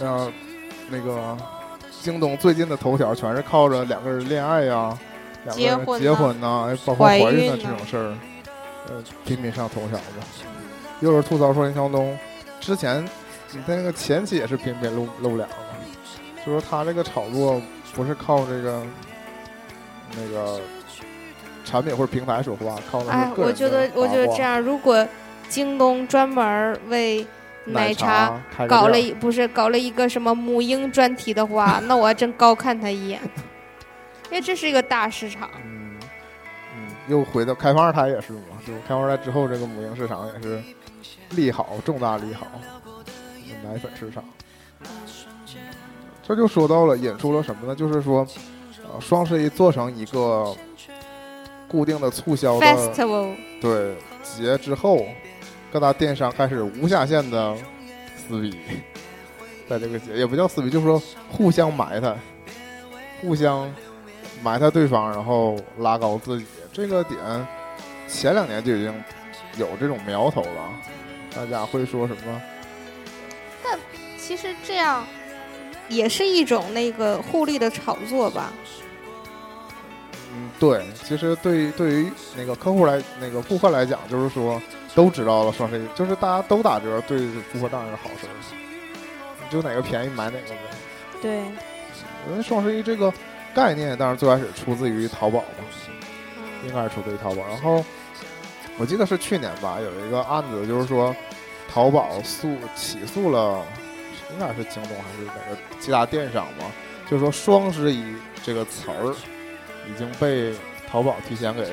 [0.00, 0.30] 呃，
[0.88, 1.36] 那个
[2.00, 4.96] 京东最近的头条全是靠着两个人恋爱呀、
[5.44, 8.14] 两个人结婚呐结婚呐、哎，包括怀孕的这种事儿，
[8.88, 10.02] 呃，频频上头条的。
[11.00, 12.18] 又是吐槽说任强东
[12.60, 13.04] 之前
[13.52, 15.54] 你那个前期也是频频露露脸嘛，
[16.48, 17.60] 就说他这个炒作
[17.94, 18.82] 不是靠这个
[20.16, 20.58] 那个
[21.62, 25.06] 产品或者平台说话，靠的是哎，个人我觉得我觉得这样，如果
[25.50, 27.26] 京东专门为
[27.66, 33.20] 奶茶搞了一不是搞了一个什么母婴专题的话， 那我还真高看他一眼，
[34.30, 35.50] 因为这是一个大市场。
[35.62, 35.98] 嗯
[36.74, 40.62] 嗯，又回到开放二胎也是嘛，就开放二胎之后，这个母婴市场也是
[41.32, 42.46] 利好，重大利好，
[43.62, 44.24] 奶粉市场。
[46.28, 47.74] 这就说到了引出了什么呢？
[47.74, 48.26] 就是说，
[48.84, 50.54] 呃，双十一做成一个
[51.66, 55.06] 固定的促销的 Festival，对节之后，
[55.72, 57.56] 各大电商开始无下限的
[58.28, 58.54] 撕逼，
[59.66, 62.14] 在这个节也不叫撕逼，就是说互相埋汰，
[63.22, 63.72] 互相
[64.42, 66.44] 埋汰对方，然后拉高自己。
[66.74, 67.18] 这个点
[68.06, 68.94] 前两年就已经
[69.56, 70.70] 有这种苗头了，
[71.34, 72.42] 大家会说什么？
[73.64, 73.78] 但
[74.18, 75.02] 其实这样
[75.88, 78.52] 也是一种那个互利的炒作吧。
[80.34, 84.60] 嗯，对，其实对于对于那个客户来，那个顾客来讲，就是说
[84.94, 87.18] 都知道了双十一，就是大家都打折，对
[87.52, 88.32] 顾客当然是好事儿，
[89.50, 90.60] 就哪个便宜买哪个呗。
[91.22, 91.38] 对，
[92.28, 93.12] 因为双十一这个
[93.54, 95.64] 概念，当然最开始出自于淘宝嘛，
[96.64, 97.42] 应嗯该是出自于淘宝。
[97.48, 97.82] 然后
[98.76, 101.16] 我记得是去年吧，有一个案子，就是说
[101.72, 103.64] 淘宝诉起诉了，
[104.30, 106.66] 应该是京东还是哪个其他电商嘛，
[107.10, 108.04] 就是说双十一
[108.44, 109.14] 这个词儿
[109.88, 110.54] 已经被
[110.90, 111.66] 淘宝提前给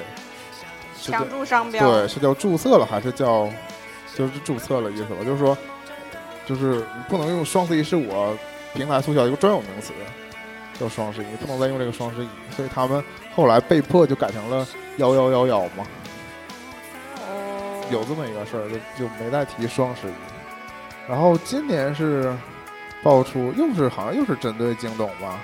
[1.01, 1.85] 抢注商标。
[1.85, 3.49] 对，是叫注册了还是叫
[4.15, 5.17] 就是注册了意思吧？
[5.25, 5.57] 就是说，
[6.45, 8.37] 就是你不能用双十一是我
[8.73, 9.93] 平台促销一个专有名词，
[10.79, 13.03] 叫双十一，不能再用这个双十一，所以他们
[13.35, 14.65] 后来被迫就改成了
[14.97, 15.85] 幺幺幺幺嘛，
[17.17, 20.13] 哦，有这么一个事儿，就就没再提双十一。
[21.07, 22.35] 然后今年是
[23.03, 25.39] 爆出又是好像又是针对京东吧，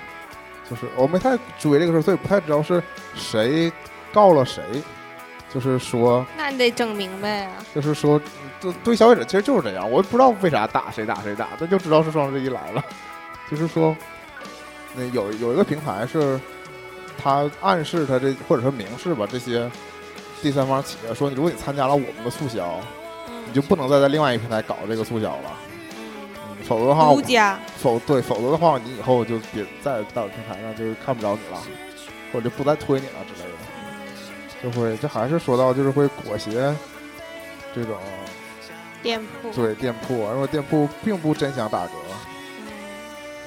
[0.68, 2.82] 就是我没太追这个事儿，所以不太知道是
[3.14, 3.72] 谁
[4.12, 4.62] 告了谁，
[5.52, 6.26] 就是说。
[6.36, 7.52] 那你得整明白啊。
[7.74, 8.20] 就是说，
[8.60, 12.84] 对对消费者其实就是这样，我也不知道为啥打谁打谁打，但就知道是双十一来了。
[13.50, 13.96] 就是说，
[14.94, 16.40] 那有有一个平台是，
[17.22, 19.70] 他暗示他这或者说明示吧，这些
[20.42, 22.80] 第三方企业说，如果你参加了我们的促销，
[23.52, 25.52] 你就不能再在另外一个平台搞这个促销了，
[26.66, 31.60] 否则的话，独家，否对，否则的话，你以后就别再到平台上就看不着你了，
[32.32, 36.50] 或者就不再推你了之类的，就会这还是说到就是会裹挟
[37.74, 37.98] 这种
[39.02, 41.92] 店铺，对店铺，因为店铺并不真想打折，
[42.58, 42.64] 嗯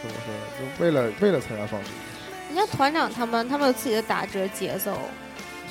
[0.03, 0.27] 是不是？
[0.59, 4.95] 就为了为了参加双十一，人家团长他们，他们有自己的打折节奏，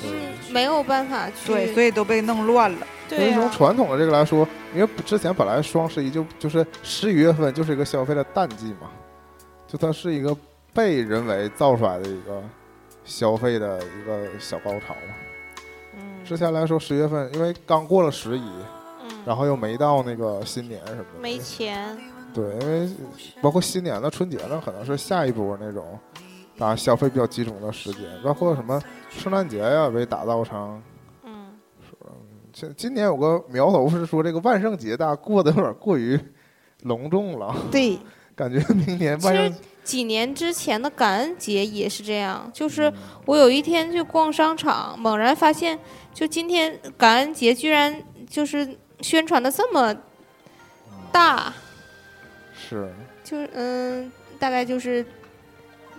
[0.01, 0.11] 对。
[0.11, 2.87] 嗯，没有办法去，对，所以都被弄乱了。
[3.11, 8.89] 因为从传统的这个来说，因为之前本来双十一就就是十一月份就是一个消费的淡季嘛，
[9.67, 10.35] 就它是一个
[10.73, 12.41] 被人为造出来的一个
[13.03, 15.13] 消费的一个小高潮嘛。
[15.93, 18.49] 嗯之前来说，十月份因为刚过了十一，
[19.03, 21.95] 嗯，然后又没到那个新年什么的，没钱，
[22.33, 22.89] 对，因为
[23.39, 25.99] 包括新年的、春节呢，可能是下一波那种
[26.57, 28.81] 大家消费比较集中的时间，包括什么
[29.17, 30.81] 圣诞节呀，被打造成
[31.23, 31.53] 嗯，
[32.53, 36.19] 今今年有个苗头是说这个万圣节大家过得有点过于
[36.83, 37.97] 隆重了，对，
[38.35, 42.93] 感觉明年万圣几年之前的感恩节也是这样，就是嗯。
[43.25, 45.77] 我有一天去逛商场，猛然发现，
[46.13, 49.95] 就今天感恩节居然就是宣传的这么
[51.11, 51.53] 大，
[52.53, 52.91] 是，
[53.23, 55.05] 就是嗯，大概就是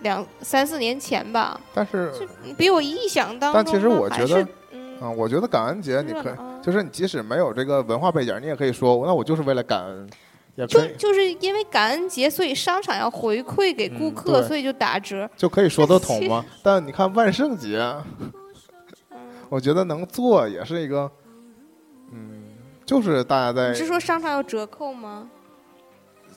[0.01, 2.11] 两三四年前吧，但是
[2.57, 15.29] 比我意想当中但其实我还觉得是嗯，啊，我觉得感恩节你可以，就是你即使没有这个文化背景，你也可以说，那我就是为了感恩，就就是因为感恩节，所以商场要回馈给顾嗯客，对所以就打折。
[15.35, 16.43] 就可以说得通吗？
[16.63, 17.77] 但你看万圣节，
[18.21, 18.31] 嗯
[19.49, 21.09] 我觉得能做也是一个，
[22.11, 22.43] 嗯，
[22.85, 25.29] 就是大家在你是说商场有折扣吗？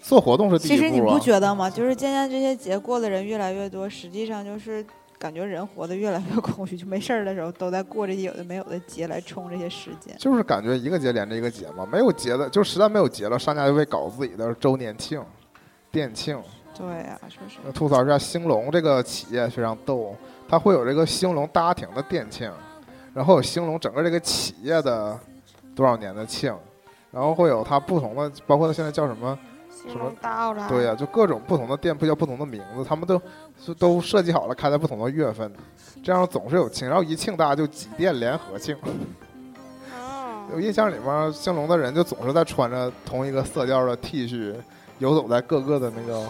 [0.00, 1.18] 做活动是第一其实你不。
[1.20, 1.68] 觉得吗？
[1.68, 4.84] 就是渐渐这些节过的人越来越多，实际上就是
[5.18, 10.16] 感觉人活得越来越空虚，就没事儿的时候都在过这些有的没有的节来冲这些时间。
[10.18, 15.22] 就是感觉一个节连着一个节嘛，没有节的，就实在没有节了，商家就会搞自己的周年庆、
[15.92, 16.40] 店庆。
[16.74, 17.58] 对呀、确实。
[17.74, 20.16] 吐槽一下兴隆这个企业非常逗，
[20.48, 22.50] 它会有这个兴隆大庭的店庆，
[23.12, 25.18] 然后有兴隆整个这个企业的
[25.76, 26.56] 多少年的庆，
[27.10, 29.38] 然后会有它不同的，包括它现在叫什么？
[29.82, 33.20] 兴隆大奥拉，对呀、就各种不同的店铺叫不同的名字，他们都
[33.64, 35.50] 是都设计好了开在不同的月份，
[36.02, 38.76] 这样总是有庆，然后一庆大家就几店联合庆。
[39.92, 44.54] 哦，我印象里面，兴隆的人就总是在穿着同一个色调的 T 恤，
[44.98, 46.26] 游走在各个的那个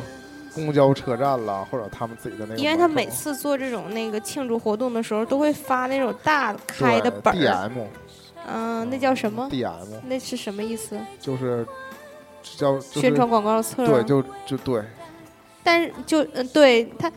[0.55, 2.61] 公交车站啦，或者他们自己的那个。
[2.61, 7.87] 因为他每次做这种那个庆祝活动的时候，都会发那种大开的本儿，DM
[8.47, 10.99] 嗯，那叫什么？DM 那是什么意思？
[11.21, 11.67] 就是
[12.43, 13.87] 叫、就是、宣传广告册。
[13.87, 14.83] 对，就就对，
[15.63, 17.11] 但是就嗯，对他，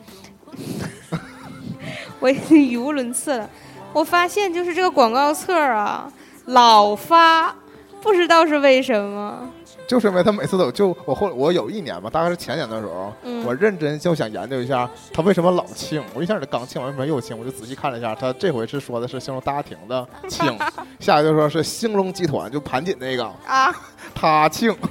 [2.19, 3.49] 我已经语无伦次了。
[3.91, 6.11] 我发现就是这个广告册啊，
[6.45, 7.55] 老发，
[8.01, 9.49] 不知道是为什么。
[9.85, 16.01] 就是因为他每次都就我后我有一年吧，大概是前年的时候，嗯我认真就想研究一下他为什么老庆。
[16.13, 17.37] 我一下子刚庆，为什么又庆？
[17.37, 20.57] 我就仔细看了一下，他这回是说的是兴隆大庭的庆，
[21.01, 23.75] 下一个就说是兴隆集团就盘锦那个啊，
[24.15, 24.75] 他庆。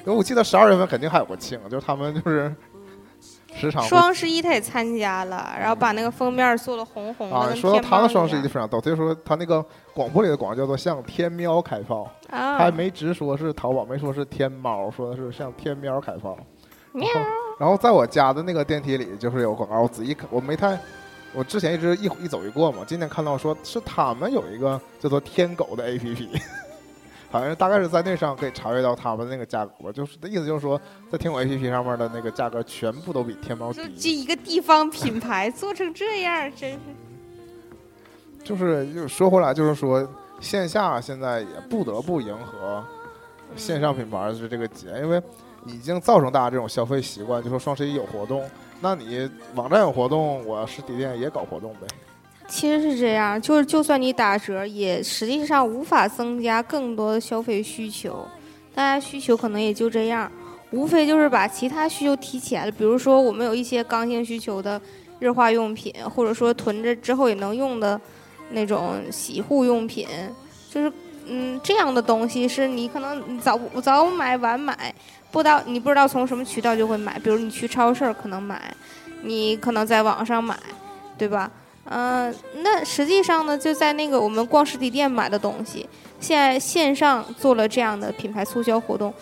[0.00, 2.54] 因为我记得十二月份肯定还有个庆，就是他们就是
[3.54, 16.36] 时常双十一他也参加了，然后把那个封面做了红红的，啊，说到他的双十一就非常逗，他就说他那个广播里的广告叫做向天喵开放，啊，他还没直说是淘宝，没说是天猫，说的是向天喵开放。
[16.92, 17.24] 喵然，
[17.60, 20.78] 然后在我家的那个电梯里就是有广告，我仔细看，我没太，
[21.32, 26.28] 我之前一直一一走一过嘛，今天看到说是他们有一个叫做天狗的 APP，
[27.30, 36.78] 好像大概是在那上可以查阅到他们的那个价格，就是意思就是说，在天狗 APP 上面的那个价格全部都比天猫就这，一个地方品牌做成这样，真是。
[38.42, 40.04] 就是就是说回来就是说
[40.40, 42.82] 线下现在也不得不迎合
[43.54, 45.22] 线上品牌是这个节，因为
[45.66, 48.42] 已经造成大家这种消费习惯，就说双十一有活动，
[48.80, 51.86] 那你网站有活动，我实体店也搞活动呗。
[52.50, 58.26] 其实是这样，就是就算你打折，也实际上无法增加更多的消费需求，
[58.74, 60.30] 大家需求可能也就这样，
[60.72, 62.72] 无非就是把其他需求提起来了。
[62.72, 64.78] 比如说，我们有一些刚性需求的
[65.20, 67.98] 日化用品，或者说囤着之后也能用的
[68.50, 70.08] 那种洗护用品，
[70.68, 70.92] 就是
[71.26, 74.92] 嗯这样的东西是你可能早早买晚买，
[75.30, 78.74] 不知道你不知道从什么渠道就会买，比如你去超市可能买，
[79.22, 80.58] 你可能在网上买，
[81.16, 81.48] 对吧？
[81.84, 85.88] 嗯、那实际上呢，就在那个我们逛实体店买的东西，
[86.20, 89.12] 现在线上做了这样的品牌促销活动，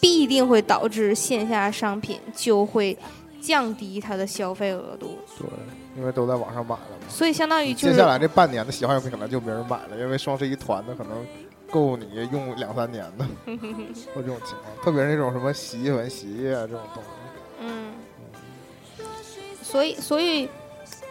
[0.00, 2.96] 必定会导致线下商品就会
[3.40, 5.48] 降低它的消费额度，对，
[5.96, 7.06] 因为都在网上买了嘛。
[7.08, 11.26] 所以相当于就是接下来这半年的喜欢用品可能就没人买了，因为双十一团的可能
[11.70, 13.24] 够你用两三年的，
[14.14, 14.84] 或这种情况。
[14.84, 17.08] 特别是那种什么洗衣粉、洗衣液啊这种东西。
[17.62, 17.92] 嗯，
[19.62, 20.48] 所以所以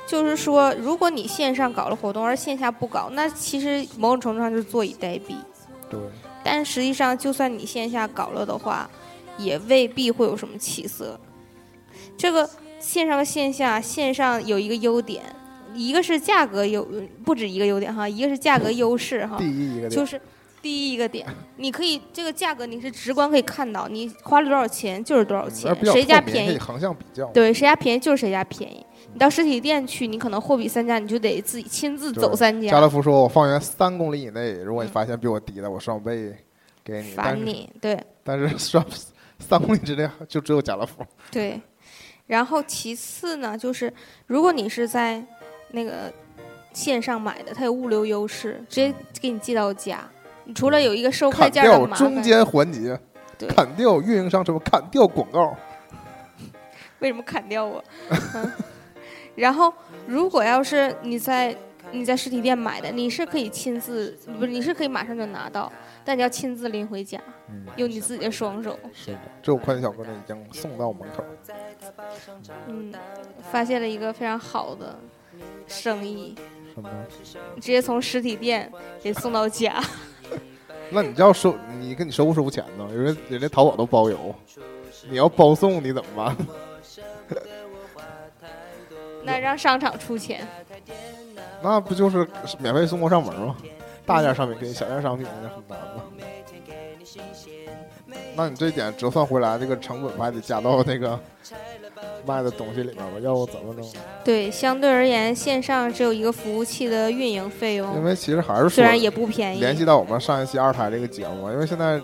[0.10, 5.36] 就是说，如果你线上搞了活动，而线下不搞，那其实某种程度上就是坐以待毙。
[5.88, 6.00] 对，
[6.44, 8.90] 但实际上，就算你线下搞了的话，
[9.38, 11.20] 也未必会有什么起色。
[12.18, 12.50] 这个
[12.80, 15.24] 线上和线下，线上有一个优点，
[15.76, 16.88] 一个是价格有
[17.24, 20.20] 不止一个优点哈，一个是价格优势哈第，一一个点就是
[20.60, 21.24] 第一一个点，
[21.58, 27.28] 你可以这个价格你是直观可以看到，你花了多少钱就是多少钱谁家便宜横向比较。
[27.28, 28.84] 对，谁家便宜就是谁家便宜。
[29.14, 36.36] 你到实体店去，你可能货比三家，你就得自己亲自走三家家乐，福说，我方圆三公里以内，如果你嗯发现比我低的，我双倍
[36.84, 37.14] 给你。
[37.16, 37.70] 但是烦你。
[37.82, 38.86] 对但是双
[39.40, 41.04] 三公里之内就只有家乐福。
[41.32, 41.60] 对，
[42.28, 43.92] 然后其次呢，就是
[44.28, 45.24] 如果你是在
[45.72, 46.14] 那个
[46.74, 50.08] 线上买的，它有物流优势，直接给你寄到家。
[50.46, 53.00] 你除了有一个收快砍件儿的麻掉中，间环节，
[53.38, 55.56] 对砍掉运营商什么，砍掉广告。
[57.00, 57.84] 为什么砍掉我？
[58.10, 58.52] 嗯，
[59.40, 59.74] 然后
[60.06, 61.56] 如果要是你在
[61.92, 65.72] 你在实体店买的，你是可以亲自不是你是可以马上就拿到，
[66.06, 67.20] 但你要亲自拎回家，
[67.50, 68.78] 嗯，用你自己的双手。
[68.94, 71.24] 是的，这我快递小哥呢已经送到门口。
[72.68, 72.94] 嗯，
[73.52, 75.00] 发现了一个非常好的
[75.66, 76.36] 生意，
[76.76, 76.90] 什么？
[77.56, 78.72] 直接从实体店
[79.02, 79.82] 给送到家。
[80.92, 82.88] 那你要收，你跟你收不收钱呢？
[82.94, 84.36] 人家人家淘宝都包邮，
[85.10, 86.38] 你要包送你怎么办？
[89.30, 90.46] 那让商场出钱，
[91.62, 92.28] 那不就是
[92.58, 93.56] 免费送货上门吗？
[94.06, 96.04] 大件商品可以，小件商品那很难吗？
[98.36, 101.20] 那你这点折算回来，这个成本不还得加到那个
[102.26, 103.20] 卖的东西里面吧？
[103.22, 103.88] 要不怎么弄？
[104.24, 109.60] 对，相对而言，线上只有一个服务器的运营费用因，为其实还是虽然也不便宜。
[109.60, 112.02] 联系到我们上一期二胎这个节目，因为现在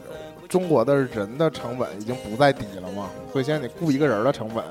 [0.47, 4.63] 中国的人的成本已经不再低了嘛，所以现在你雇一个人的成本，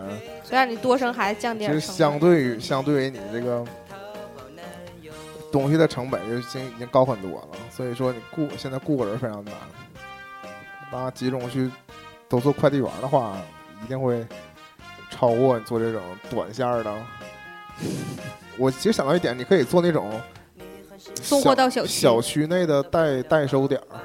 [0.42, 3.64] 虽然你多生孩子降低其实相对于相对于你这个
[5.50, 9.54] 东西的成本就已经已经高很多了，所以说你雇现在雇个人非常难。
[10.92, 11.70] 那集中去
[12.28, 13.36] 都做快递员的话，
[13.84, 14.24] 一定会
[15.10, 16.00] 超过你做这种
[16.30, 16.94] 短线的。
[18.56, 20.20] 我其实想到一点，你可以做那种
[21.20, 23.98] 送货到小区小区内的代代收点儿，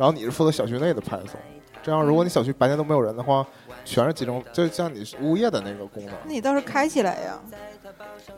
[0.00, 1.38] 然后你是负责小区内的派送。
[1.82, 3.46] 这样，如果你小区白天都没有人的话，
[3.84, 7.38] 全是集中，就像你物业的那个功能，那你倒是开起来呀！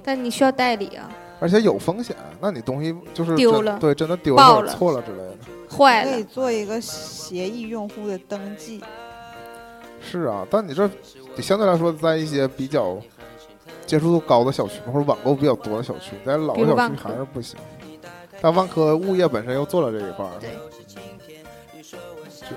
[0.02, 1.08] 但你需要代理啊，
[1.38, 2.16] 而且有风险。
[2.40, 5.36] 那你东西就是丢了对，真的丢了、错了之类的。
[5.70, 8.82] 坏了可以，做一个协议用户的登记，
[10.00, 10.90] 是啊，但你这
[11.36, 12.98] 得相对来说，在一些比较
[13.86, 17.56] 接触度高的小区或者网购比较多的小区，在老的小区还是不行。
[18.40, 20.50] 但万科物业本身又做了这一块儿，对，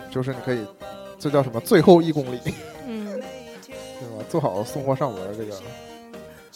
[0.09, 0.65] 就就是你可以，
[1.17, 1.59] 这叫什么？
[1.59, 2.39] 最后一公里，
[2.87, 3.05] 嗯，
[3.65, 4.25] 对吧？
[4.29, 5.55] 做好送货上门这个，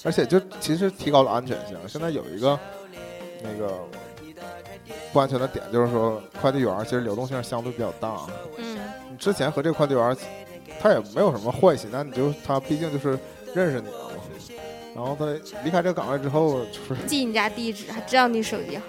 [0.03, 1.77] 而且就其实提高了安全性。
[1.87, 2.59] 现在有一个
[3.43, 3.79] 那个
[5.13, 8.27] 不安全的点，就是说快递员其实流动性相对比较大。
[8.57, 8.77] 嗯，
[9.11, 10.17] 你之前和这个快递员，
[10.79, 13.17] 他也没有什么坏心，但你就他毕竟就是
[13.53, 14.15] 认识你了嘛。
[14.95, 15.25] 然后他
[15.63, 18.83] 离开这个岗位之后，就是，记你家地址，还知道你手机号，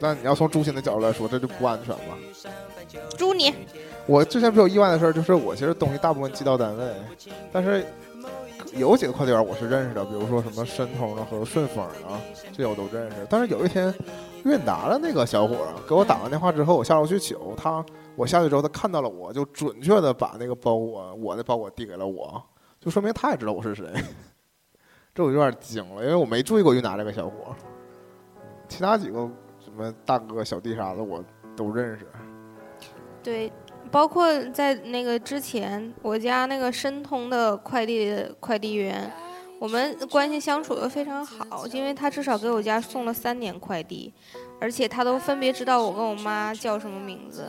[0.00, 2.18] 但你要从诛心的角度来说，这就不安全了。
[3.16, 3.54] 朱你，
[4.06, 6.84] 我之前比较意外的事儿，就是我其实东西大部分寄到单位，
[7.52, 7.84] 但是
[8.74, 12.20] 有几个快递员我是认识的，比如说什么申通啊和顺丰啊，
[12.52, 13.26] 这我都认识。
[13.30, 13.94] 但是有一天，
[14.44, 17.84] 韵达的那个小伙儿给我打完电话之后，我下楼去取，他
[18.16, 22.42] 我下去之后，他看到了我，就准确的把那个包裹，我的包裹递给了我，
[22.80, 23.86] 就说明他也知道我是谁。
[25.14, 27.54] 这我有点惊了，因为我没注意过韵达这个小伙儿，
[28.66, 29.28] 其他几个
[29.60, 31.22] 什么大哥小弟啥的我
[31.54, 32.06] 都认识。
[33.22, 33.52] 对，
[33.92, 39.12] 包括在那个之前，我家那个申通的快递快递员，
[39.58, 44.12] 我们关系相处的非常好，因为他至少给我家送了三年快递，
[44.58, 47.44] 而且他都分别知道我跟我妈叫什么名字，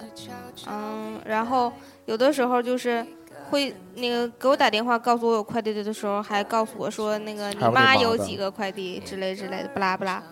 [0.67, 1.71] 嗯，然后
[2.05, 3.03] 有的时候就是。
[3.49, 10.23] 会那个给我打电话告诉我有快递的时候，还告诉我说那个你妈有几个快递之类之类的，不拉不拉。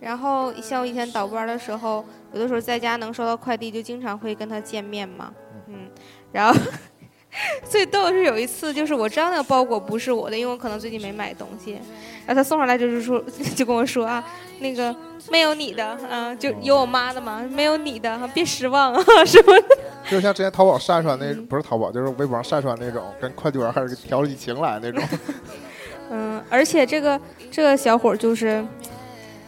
[0.00, 5.32] 然后像我以前倒班的时候，有的时候在家能收到快递，就经常会跟他见面嘛，
[5.68, 5.88] 嗯，
[6.32, 6.60] 然后
[7.68, 11.72] 最逗的是有一次，就是我知道那个包裹不是我的，因为我可能最近没买东西，
[12.26, 13.22] 然后他送上来就是说，
[13.54, 14.24] 就跟我说啊，
[14.60, 14.94] 那个
[15.30, 19.78] 没有你的，嗯、就有我妈的嘛，没有你的，别失望啊 什么的，
[20.10, 21.46] 就像之前淘宝晒出来那，嗯。
[21.46, 25.02] 不是淘宝，就是微博上晒出来那种，跟快递员还是调起情来那种。
[26.10, 28.64] 嗯，而且这个这个小伙儿就是，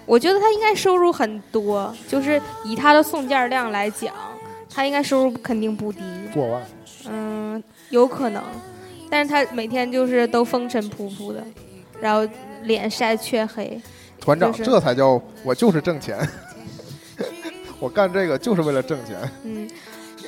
[0.04, 4.12] 我觉得他应该收入很多，就是以他的送件量来讲，
[4.78, 5.98] 他应该收入肯定不低，
[6.32, 6.62] 过万。
[7.10, 7.60] 嗯，
[7.90, 8.40] 有可能，
[9.10, 11.42] 但是他每天就是都风尘仆仆的，
[12.00, 12.24] 然后
[12.62, 13.80] 脸晒黢黑，
[14.20, 16.16] 团长，就是这才叫我就是挣钱，
[17.80, 19.16] 我干这个就是为了挣钱。
[19.42, 19.68] 嗯，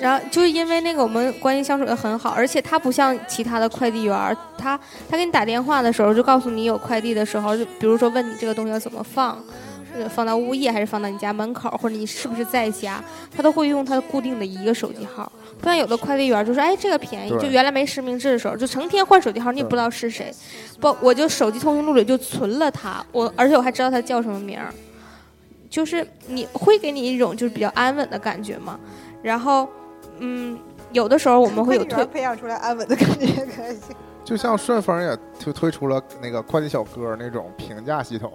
[0.01, 4.77] 然后就是因为那个我们关系相处的很好，而且他不像其他的快递员，他
[5.09, 9.41] 他给你打电话的时候就告诉你有快递的时候，就比如说问你这个东西要怎么放，
[9.97, 13.03] 是放到物业还是放到你家门口，或者你是不是在家，
[13.35, 15.31] 他都会用他固定的一个手机号。
[15.59, 20.33] 不像有的快递员就说，哎，这个便宜，就原来没实名制的时候，就成天换手机号，你也不知道是谁。
[20.81, 24.73] 不，我就手机通讯录里就存了他，我而且我还知道他叫什么名儿，
[25.69, 28.81] 就是你会给你一种就是比较安稳的感觉嘛。
[29.23, 29.69] 然后，
[30.19, 30.59] 嗯，
[30.93, 33.77] 有的时候我们会有退，培养出来安稳的感觉，可以。
[34.25, 38.31] 就像顺丰也推推出了那个快递小哥那种评价系统，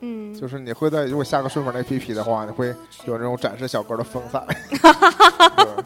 [0.00, 2.68] 嗯，就是你会在如果下个顺丰的 APP 的话，你会
[3.06, 4.42] 有那种展示小哥的风采。
[5.56, 5.84] 对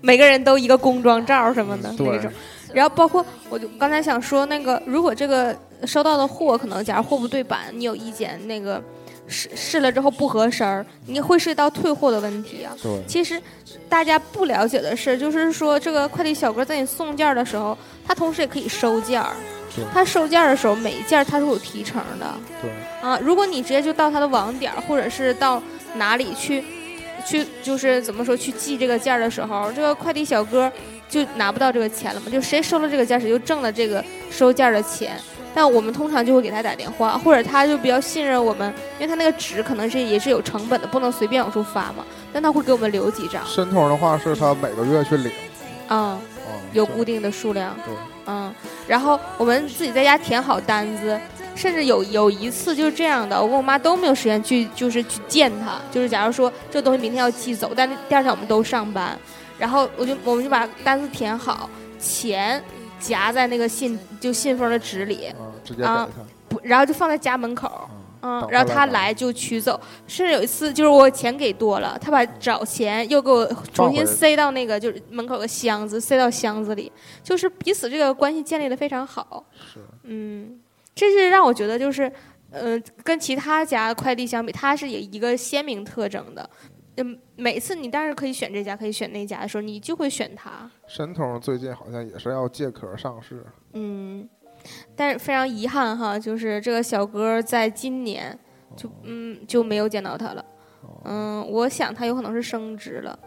[0.00, 2.30] 每个人都一个工装照什么的那对种。
[2.74, 8.82] 然后包括我就刚才想说那个，如果这个收到的货可能假如货不对版，你有意见，那个
[9.28, 12.72] 试试了之后不合身儿，你会涉及到退货的问题啊。
[12.82, 13.40] 对，其实
[13.88, 19.36] 大家不了解的是，就是说这个快递小哥在你送件的时候，他同时也可以收件儿
[19.74, 19.84] 对。
[19.92, 22.34] 他收件的时候，每一件儿他是有提成的。
[22.60, 22.70] 对，
[23.00, 25.62] 啊，如果你直接就到他的网点，或者是到
[25.94, 26.64] 哪里去，
[27.26, 30.70] 去就是怎么说去寄这个件的时候，这个快递小哥
[31.08, 32.30] 就拿不到这个钱了嘛？
[32.30, 35.18] 就谁收了这个件，谁就挣了这个收件的钱。
[35.54, 42.02] 但我们通常就会给他打电话，或者他就比较信任我们，因为他那个纸可能是也是有成本的，不能随便往出发嘛。
[42.32, 45.30] 但他会给我们留几张，申通的话是他每个月去领，
[45.88, 46.31] 嗯，嗯，对
[46.72, 47.94] 有固定的数量，对，
[48.26, 48.54] 嗯，
[48.86, 51.18] 然后我们自己在家填好单子，
[51.54, 59.18] 甚至有有一次就是这样的，我跟我妈都没有时间去就是去见他，就是假如说这东西明天要寄走，但是第二天我们都上班，
[59.58, 62.62] 然后我就我们就把单子填好，钱
[62.98, 66.08] 夹在那个信就信封的纸里，嗯，直接啊，
[66.48, 67.88] 不，然后就放在家门口。
[68.22, 73.44] 嗯然后他他来就取走，甚至有一次就是我钱给多了，他把找钱又给我
[73.74, 76.90] 重新塞到那个就是门口的箱子，塞到箱子里，
[77.22, 79.44] 就是彼此这个关系建立的非常好。
[79.54, 80.60] 是，嗯，
[80.94, 82.10] 这是让我觉得就是，
[82.50, 86.48] 呃，跟其他家快递相比，它是有一个鲜明特征的。
[86.98, 90.70] 嗯，每次你当然可以选这家，可以选那家的时候，你就会选它。
[90.86, 93.42] 申通最近好像也是要借壳上市，
[93.72, 94.28] 嗯，
[94.94, 98.38] 但是非常遗憾哈，就是这个小哥在今年
[98.76, 100.44] 就嗯就没有见到他了。
[101.04, 103.18] 嗯，我想他有可能是升职了，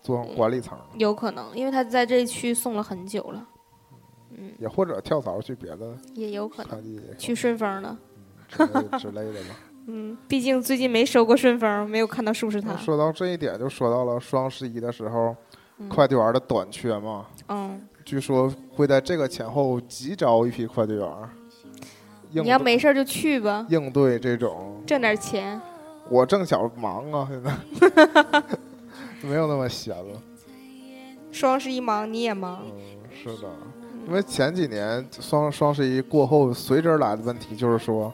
[0.00, 3.46] 做管理层，有可能，因为他在这区送了很久了。
[4.36, 6.82] 嗯，也或者跳槽去别的也有可能
[7.16, 7.96] 去顺丰了。
[8.48, 9.56] 之类之类的吧。
[9.86, 12.74] 嗯，毕竟最近没收过顺丰，没有看到是不是他。
[12.76, 15.36] 说到这一点，就说到了双十一的时候，
[15.78, 21.08] 嗯快递员的短缺嘛，嗯，据说会在这个前后急招一批快递员，
[22.32, 24.82] 应你要没事儿就去吧，应对这种。
[24.86, 25.60] 挣点钱。
[26.10, 28.42] 我正巧忙啊，现在
[29.26, 30.20] 没有那么闲了。
[31.32, 33.48] 双十一忙你也忙，嗯，是的，
[34.06, 38.12] 因为前几年双双十一过后，随之而来的问题就是说，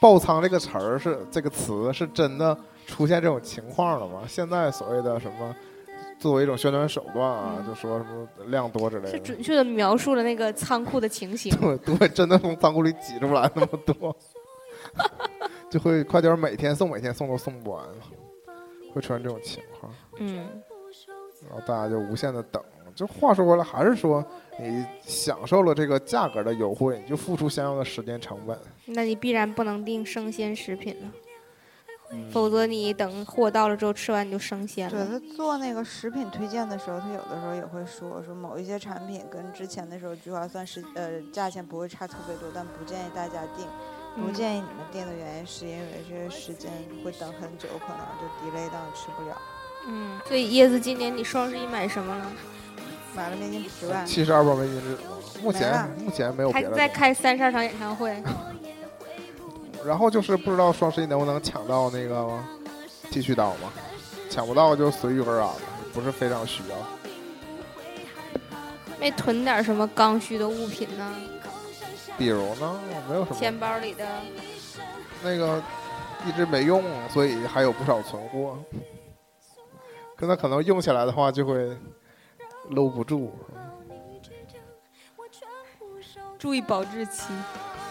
[0.00, 2.56] 爆仓这个词儿是这个词是真的
[2.86, 4.22] 出现这种情况了吗？
[4.26, 5.54] 现在所谓的什么，
[6.18, 11.54] 作为一种宣传手段啊，嗯就说什么量多之类的，是准确的描述了那个仓库的情形。
[11.60, 14.16] 对对，真的从仓库里挤出来那么多，
[15.70, 17.84] 就会快点每天送，每天送都送不完，
[18.92, 19.92] 会出现这种情况。
[20.18, 20.48] 嗯，
[21.48, 22.62] 然后大家就无限的等。
[22.94, 24.24] 就话说回来，还是说
[24.58, 28.58] 你享受了这个价格的优惠，你就付出相应的时间成本。
[28.86, 31.12] 那你必然不能订生鲜食品了，
[32.10, 35.20] 嗯否则你等货到了之后吃完你就生鲜了对。
[35.20, 43.66] 他做那个食品推荐的时候，他有的时候也会说说某一些产品跟之前的时候聚划算是呃价钱不会差特别多，但不建议大家订。
[44.16, 46.72] 不嗯建议你们订的原因是因为这个时间
[47.04, 49.36] 会等很久，可能就 delay 到吃不了。
[49.86, 52.26] 嗯，所以叶子今年你双十一买什么了？
[53.14, 54.98] 买了面巾十万，七十二包围巾纸，
[55.42, 56.62] 目前目前没有还。
[56.74, 58.22] 在开三十二场演唱会，
[59.84, 62.28] 然后就是不知道双十一能不能抢到那个
[63.10, 63.72] 剃须刀嘛？
[64.30, 65.60] 抢不到就随遇而安了，
[65.94, 66.76] 不是非常需要。
[69.00, 71.14] 没囤点什么刚需的物品呢？
[72.18, 74.04] 比如呢，我没有什么钱包里的，
[75.22, 75.62] 那个
[76.26, 78.58] 一直没用，所以还有不少存货。
[80.16, 81.76] 可那可能用起来的话就会
[82.70, 83.32] 搂不住
[86.36, 87.32] 注意保质期，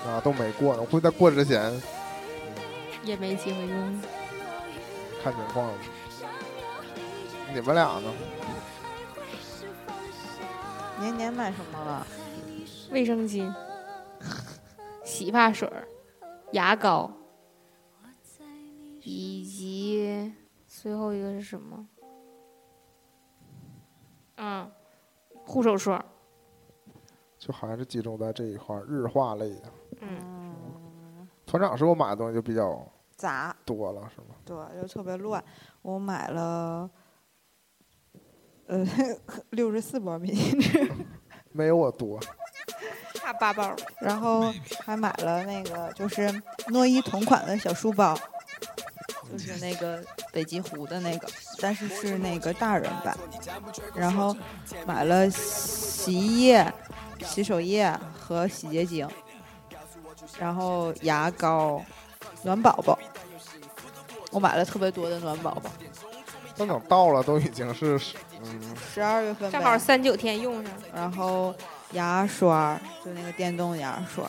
[0.07, 0.81] 啊，都没过呢。
[0.81, 1.71] 我会在过之前
[3.03, 4.01] 也没机会用。
[5.21, 5.69] 看情况。
[7.53, 8.11] 你们俩呢？
[10.99, 12.07] 年年买什么了？
[12.91, 13.53] 卫生巾、
[15.03, 15.69] 洗发水、
[16.53, 17.11] 牙膏，
[19.01, 20.33] 以及
[20.67, 21.87] 最后一个是什么？
[24.37, 24.71] 嗯，
[25.45, 26.03] 护手霜。
[27.37, 29.71] 就还是集中在这一块日化类的。
[30.01, 30.53] 嗯，
[31.19, 32.85] 嗯，团长是我买的东西就比较
[33.15, 34.35] 杂，多了，是吗？
[34.45, 35.43] 对，就特别乱。
[35.81, 36.89] 我买了，
[38.67, 38.85] 呃，
[39.51, 40.33] 六十四包米
[41.51, 42.19] 没有我多。
[43.15, 43.75] 差八包。
[43.99, 44.53] 然后
[44.85, 46.29] 还买了那个就是
[46.67, 48.17] 诺伊同款的小书包，
[49.31, 51.27] 就是那个北极狐的那个，
[51.59, 53.17] 但是是那个大人版。
[53.95, 54.35] 然后
[54.85, 56.71] 买了洗衣液、
[57.23, 59.09] 洗手液和洗洁精，
[60.39, 61.83] 然后牙膏、
[62.43, 62.97] 暖宝宝。
[64.31, 65.71] 我买了特别多的暖宝宝，
[66.57, 67.97] 但等到了都已经是
[68.43, 68.61] 嗯，
[68.93, 70.71] 十二月份正好三九天用上。
[70.93, 71.55] 然后
[71.93, 74.25] 牙刷就那个电动牙刷，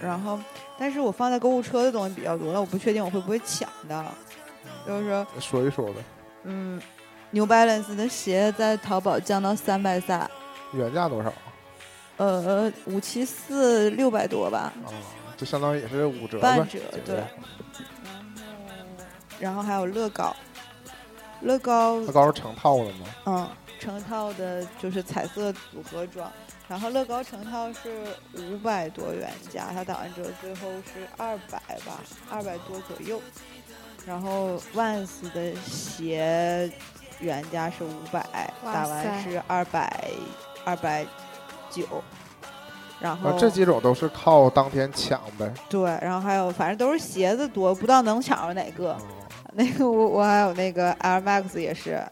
[0.00, 0.38] 然后
[0.78, 4.04] 但是我放在购物车的东西比较多，那我不确定我会不会抢到。
[4.86, 6.04] 就是说，说一说呗。
[6.44, 6.80] 嗯
[7.30, 10.30] ，New Balance 的鞋在淘宝降到三百三，
[10.72, 11.32] 原价多少？
[12.18, 14.92] 呃，五七四六百多吧，啊，
[15.38, 16.58] 就相当于也是五折呗。
[16.58, 17.24] 半折对九折。
[19.40, 20.34] 然后还有乐高，
[21.42, 23.06] 乐高乐高是成套的吗？
[23.24, 26.28] 嗯，成套的就是彩色组合装，
[26.66, 33.22] 然后乐高成套是五百多元价，它打完折最后是二百吧，二百多左右。
[34.04, 36.68] 然后 Vans 的鞋
[37.20, 40.10] 原价是五百，打完是二百
[40.64, 41.06] 二百
[41.70, 41.86] 九。
[43.00, 45.52] 然后、啊，这几种都是靠当天抢呗。
[45.68, 48.92] 对，然后还有反正都是鞋子多，不知道能抢着哪个。
[48.92, 48.98] 啊，
[49.52, 52.02] 那个我我还有那个 Air Max 也是，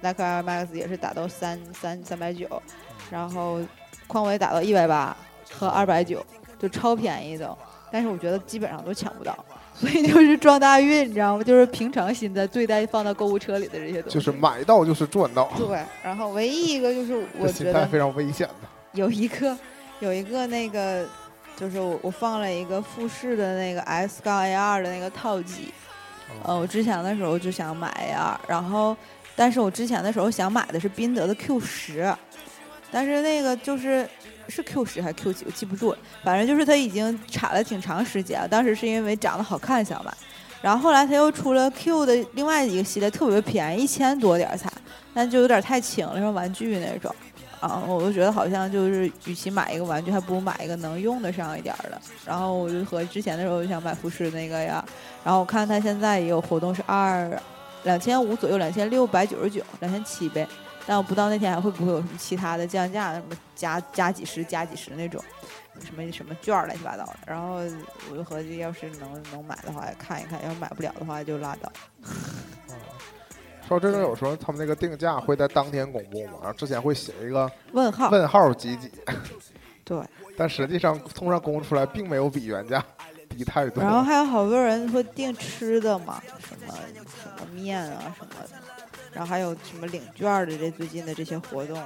[0.00, 2.46] 耐克 Air Max 也是打到三三三百九，
[3.10, 3.60] 然后
[4.06, 5.16] 匡威打到一百八
[5.50, 6.24] 和二百九，
[6.58, 7.56] 就超便宜的。
[7.90, 9.36] 但是我觉得基本上都抢不到，
[9.74, 11.44] 所以就是撞大运，你知道吗？
[11.44, 14.14] 就是平常心的对待放到购物车里的这些东西。
[14.14, 18.68] 就是买到就是赚到，对，然后唯一一个就是我觉得非常危险的。
[18.92, 19.56] 有一个
[20.02, 21.06] 有一个那个，
[21.56, 25.72] 就是我我放了一个富士的那个 S 杠 A 二的那个套机，
[26.42, 28.96] 呃，我之前的时候就想买 A 二，然后
[29.36, 32.12] 但是我之前的时候想买的是宾得的 Q 十，
[32.90, 34.08] 但是那个就是
[34.48, 38.48] 是 Q 十还是 Q 几，我记不住了，反正就是它已经产了挺长时间了。
[38.48, 40.12] 当时是因为长得好看想买，
[40.60, 44.68] 然后后来它又出了 Q 的另外一个系列，特别便宜，一千多点儿才，
[45.14, 47.14] 但就有点太轻了，像玩具那种。
[47.62, 51.92] 啊，我就觉得好像就是，与其买一个玩具，还不如买一个能用得上一点的。
[52.26, 54.84] 然后我就和之前的时候就想买富士那个呀，
[55.22, 57.40] 然后我看它现在也有活动是二
[57.84, 60.44] 两千五左右，两千六百九十九，两千七呗。
[60.84, 65.22] 但我不知道那天还会不会有什么其他的降价，什么加加几十、加几十那种，
[65.84, 67.16] 什么什么券乱七八糟的。
[67.24, 67.60] 然后
[68.10, 71.70] 我就合计，要是能能买的话，看一看；要是买不了的话，就拉倒。
[73.72, 78.90] 说真的，有时候他们那个定价会在当天公布嘛，然后之前会写一个问号，问号几几，
[79.84, 79.98] 对。
[80.36, 82.82] 但实际上通常公布出来并没有比原价
[83.28, 83.82] 低太多。
[83.82, 86.74] 然后还有好多人会订吃的嘛，什么
[87.06, 88.48] 什么面啊什么的，
[89.12, 91.78] 然后还有什么领券的这最近的这些活动，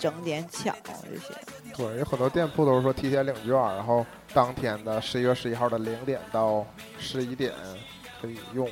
[0.00, 1.34] 整点抢啊这些。
[1.76, 4.04] 对，有很多店铺都是说提前领券，然后
[4.34, 6.66] 当天的十一月十一号的零点到
[6.98, 7.52] 十一点
[8.20, 8.68] 可以用。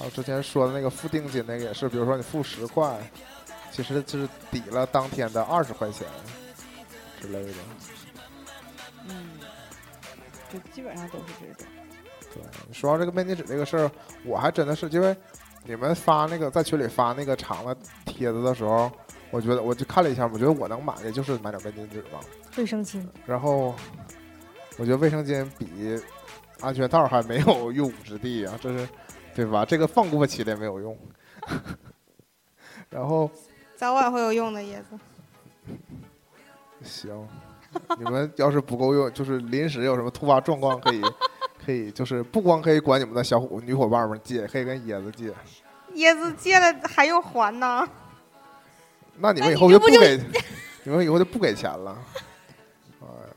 [0.00, 2.98] 还有之前说的那个付定金那个也是，比如说你付十块，
[3.70, 6.06] 其实就是抵了当天的二十块钱
[7.20, 7.52] 之类的。
[9.06, 9.28] 嗯，
[10.50, 11.66] 就基本上都是这种。
[12.32, 12.42] 对，
[12.72, 13.90] 说到这个面巾纸这个事儿，
[14.24, 15.14] 我还真的是因为
[15.64, 17.76] 你们发那个在群里发那个长的
[18.06, 18.90] 帖子的时候，
[19.30, 22.20] 我觉得我就看了一下，我觉得我能买的就是买点面巾纸吧。
[22.56, 23.74] 卫生巾，然后
[24.78, 26.00] 我觉得卫生巾比
[26.60, 28.88] 安全套还没有用武之地啊，这是
[29.34, 29.64] 对吧？
[29.64, 30.96] 这个放过期的也没有用。
[32.90, 33.30] 然后
[33.76, 34.98] 早晚会有用的，椰子。
[36.82, 37.28] 行，
[37.98, 41.02] 你们要是不够用，就是临时有什么突发状况，可以
[41.64, 45.32] 可以就是不光可以管你们的小伙女伙伴们借，可以跟椰子借。
[45.94, 47.86] 椰子借了还用还呢？
[49.18, 50.18] 那你们以后就不给，
[50.84, 51.96] 你们以后就不给钱了。
[53.02, 53.32] 哎呀，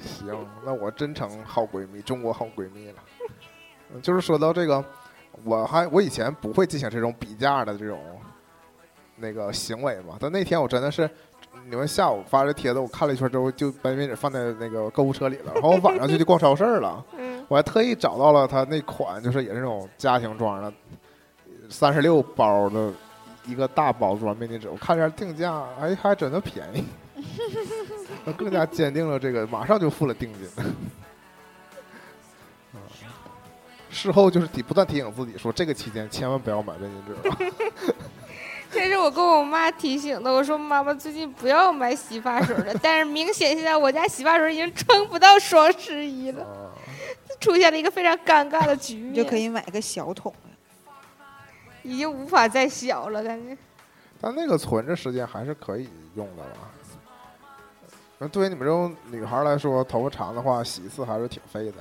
[0.00, 3.02] 行，那我真成好闺蜜，中国好闺蜜了。
[3.94, 4.84] 嗯就是说到这个，
[5.44, 7.98] 我还我以前不会进行这种比价的这种
[9.16, 11.08] 那个行为嘛，但那天我真的是。
[11.68, 15.52] 你们下午发这帖子，我看了一圈之后，就把面纸放在那个购物车里了。
[15.52, 20.72] 然后我晚上就去逛超市了，嗯， 我还特意找到了他那款，就是也是那种家庭装的，
[21.68, 22.92] 三十六包的
[23.46, 26.84] 一个大包装面巾纸，我看一下定价，哎，还真的便宜，
[28.24, 30.64] 那更加坚定了这个，马上就付了定金。
[33.90, 37.52] 嗯事后就是提不断提醒自己说，这个期间千万不要买面巾纸了。
[38.70, 40.32] 这是我跟我妈提醒的。
[40.32, 46.70] 我说妈妈最近不要买洗发水了，但是明显现在我家洗发水已经撑不到双十一了，啊
[47.40, 50.50] 出现了一个非常尴尬的局面，就可以买个小桶的。
[51.82, 53.58] 已经无法再小了，感觉。
[54.20, 56.70] 但那个存着时间还是可以用的吧。
[58.18, 61.78] 那对于你们这种女孩来说，头发长的话，洗一次还是挺费的。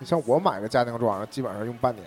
[0.00, 2.04] 你像我买个家庭装，基本上用半年。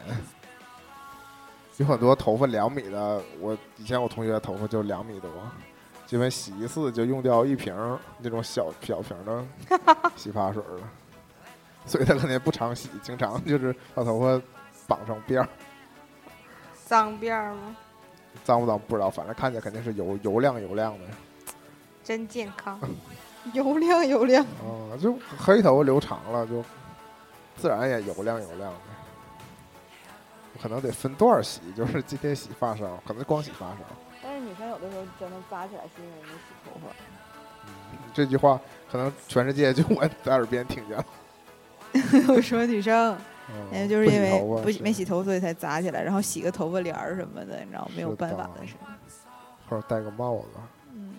[1.78, 5.30] 有很多头发两米的，我以前我同学头发就两米多，
[6.08, 10.89] 基本洗一次就用掉一瓶儿那种小小瓶儿的 洗发水了。
[11.86, 14.41] 所以他肯定不常洗，经常就是把头发
[14.88, 15.48] 绑成辫儿。
[16.86, 17.76] 脏辫儿吗？
[18.44, 21.06] 脏不脏不知道，反正看起来肯定是油油亮油亮的。
[22.04, 22.80] 真健康。
[23.54, 26.64] 油亮油亮，啊、就黑头发留长了，就
[27.56, 28.78] 自然也油亮油亮的。
[30.62, 33.80] 可能得分段洗，就是今天洗发梢，可能光洗发梢。
[34.22, 36.93] 但是女生有的时候真的扎起来是因为没洗头发。
[38.14, 41.06] 这句话可能全世界就我在耳边听见了。
[42.34, 43.18] 我说女生，
[43.49, 48.76] 嗯人家就是因为不不洗头发没洗头，所以才扎起来，然后洗个头发帘儿什么的，你知道没有办法的事。
[49.68, 50.45] 或者戴个帽子。
[50.93, 51.16] 嗯，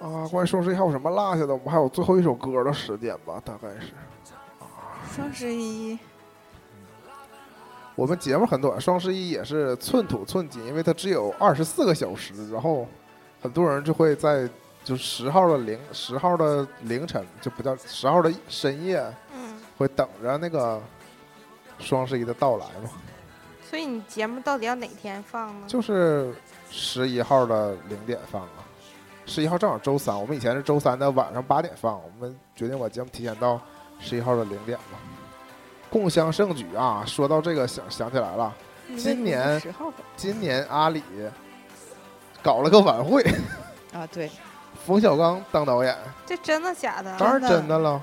[0.00, 1.54] 啊，关于双十一还有什么落下的？
[1.54, 3.92] 我们还有最后一首歌的时间吧，大概是。
[5.20, 5.98] 双十一。
[7.94, 12.88] 我们节目很短，双十一也是寸土寸金，因为它只有二十四个小时，然后
[13.42, 14.48] 很多人就会在
[14.82, 18.98] 就十号的凌十号的凌晨，就不叫十号的深夜，
[19.34, 20.80] 嗯，会等着那个
[21.78, 22.90] 双十一的到来嘛，
[23.68, 25.66] 所以你节目到底要哪天放呢？
[25.68, 26.32] 就是
[26.70, 28.64] 十一号的零点放啊，
[29.26, 33.60] 十一号正好周三，我们以前是周三的晚上八点放，我们决定把节目提前到
[34.00, 34.98] 十一号的零点嘛。
[35.90, 37.02] 共襄盛举啊！
[37.04, 38.54] 说到这个想想起来了，
[38.96, 41.02] 今年十号份今年阿里
[42.40, 43.20] 搞了个晚会，
[43.92, 44.30] 啊，对，
[44.86, 47.16] 冯小刚当导演，这真的假的？
[47.18, 48.00] 当然真的了，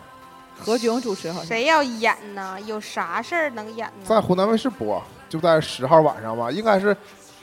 [0.60, 1.48] 何炅主持好像。
[1.48, 2.60] 谁要演呢？
[2.66, 4.06] 有啥事儿能演呢？
[4.06, 6.96] 在湖南卫视播，就在十号晚上吧，应该是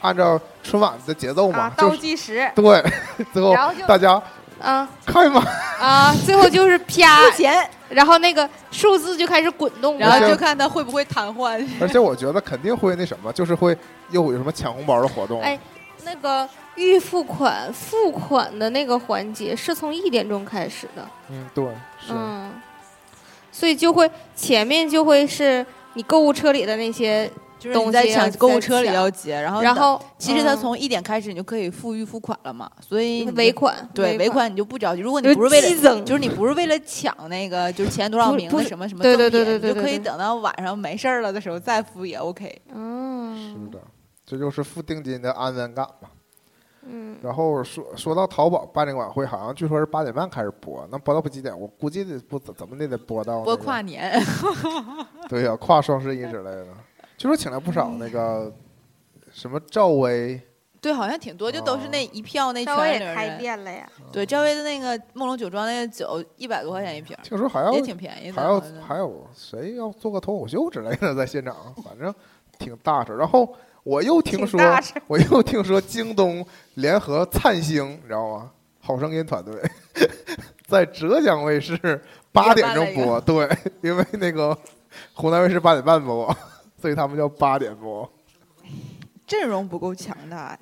[0.02, 2.84] 按照春晚的节奏嘛啊，，倒就是计时，对，
[3.32, 3.54] 最后
[3.88, 4.22] 大家
[4.60, 5.42] 啊开嘛，
[5.80, 11.64] 啊，最后就是啪，钱，然后那个数字就开始滚动，然后就看他会不会瘫痪。
[11.80, 13.76] 而且我觉得肯定会那什么，就是会
[14.10, 15.58] 又有什么抢红包的活动，哎
[16.04, 21.64] 那个预付款付款的那个环节是从一点钟开始的，嗯，对，
[21.98, 22.52] 是，嗯，
[23.50, 25.64] 所以就会前面就会是
[25.94, 27.30] 你购物车里的那些，
[27.64, 35.00] 就是你在抢购物车里要结，然后然后其实他嗯从一点开始你就可以付预付款了嘛，所以尾款，对尾尾款你就不着急。
[35.00, 42.60] 如果你不是为了，就是你不是为了抢那个就是前多少名的什么什么对对对对对你就可以对对等到晚上没事儿了的时候再付也 OK。
[42.72, 43.80] 嗯，是的，
[44.26, 46.08] 这就是付定金的安全感嘛。
[46.86, 51.58] 嗯，然后说说到淘宝办这个晚会，好像据说是八点半开始播，那播到不几点？
[51.58, 54.22] 我估计得不怎么的得播到、那播跨年，
[55.26, 56.66] 对呀、跨双十一之类的。
[57.16, 58.52] 据说请了不少那个
[59.32, 60.40] 什么赵薇，
[60.80, 63.38] 对，好像挺多，就都是那一票那稍微也开圈里人。
[63.38, 68.34] 店了呀，对，赵薇的那个梦龙酒庄那个酒一百多块钱一瓶，听说还要也挺便宜的。
[68.34, 68.82] 还有好像。
[68.82, 72.14] 还有谁要做个脱口秀之类的在现场， 反正
[72.58, 73.14] 挺大事。
[73.16, 73.48] 然后
[73.82, 74.60] 我又听说，
[75.06, 76.44] 我又听说京东
[76.74, 78.50] 联合灿星，你知道吗？
[78.80, 79.54] 好声音团队
[80.68, 83.48] 在浙江卫视八点钟播，对，
[83.80, 84.54] 因为那个
[85.14, 86.36] 湖南卫视八点半播，
[86.84, 88.06] 所以他们叫八点播。
[89.26, 90.58] 阵容不够强大呀，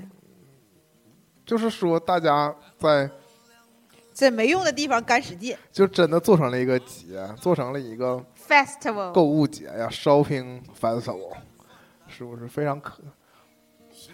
[1.44, 3.10] 就是说，大家在
[4.12, 5.56] 在没用的地方干使劲。
[5.72, 11.32] 就真的做成了一个节，做成了一个 festival，购物节呀，shopping festival，
[12.06, 13.02] 是不是非常可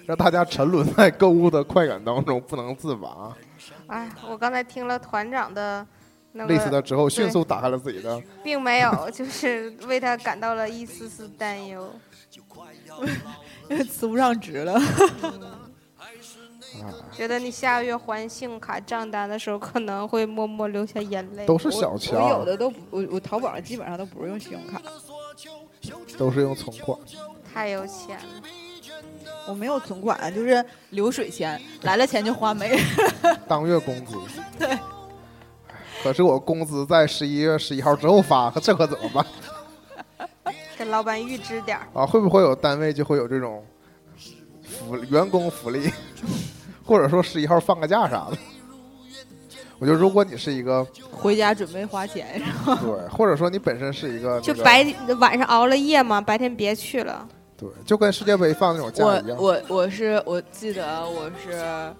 [0.06, 3.36] 让大家沉沦在购物的快感当中不能自拔？
[3.88, 5.86] 哎，我刚才听了团长的
[6.38, 11.92] 那类似个，的之后，迅速打开了自己的， 并没有，就是为他感到了一丝丝担忧。
[13.68, 14.80] 呲不上值了，啊，
[17.12, 21.44] 觉得你下个月还信用卡账单的时候，可能会默默流下眼泪。
[21.44, 21.98] 都是小我
[22.30, 24.80] 有，的都不我我淘宝上基本上都不是用信用卡，
[26.16, 26.98] 都是用存款。
[27.52, 28.42] 太有钱了，
[29.48, 32.80] 我没有存款，就是流水钱，来了钱就花没了。
[33.46, 34.16] 当月工资。
[34.58, 34.78] 对。
[36.08, 40.54] 可是我工资在十一月十一号之后发，可 这可怎么办？
[40.78, 41.86] 给老板预支点儿。
[41.92, 43.62] 啊，会不会有单位就会有这种
[44.62, 45.92] 福员工福利，
[46.82, 48.38] 或者说十一号放个假啥的？
[49.78, 50.82] 我觉得如果你是一个
[51.12, 57.28] 回家准备花钱，对，或者说你本身是一个、就那个白晚上熬了夜嘛，白天别去了。
[57.54, 59.36] 对，就跟世界杯放那种假一样。
[59.36, 61.92] 我我是我记得我是，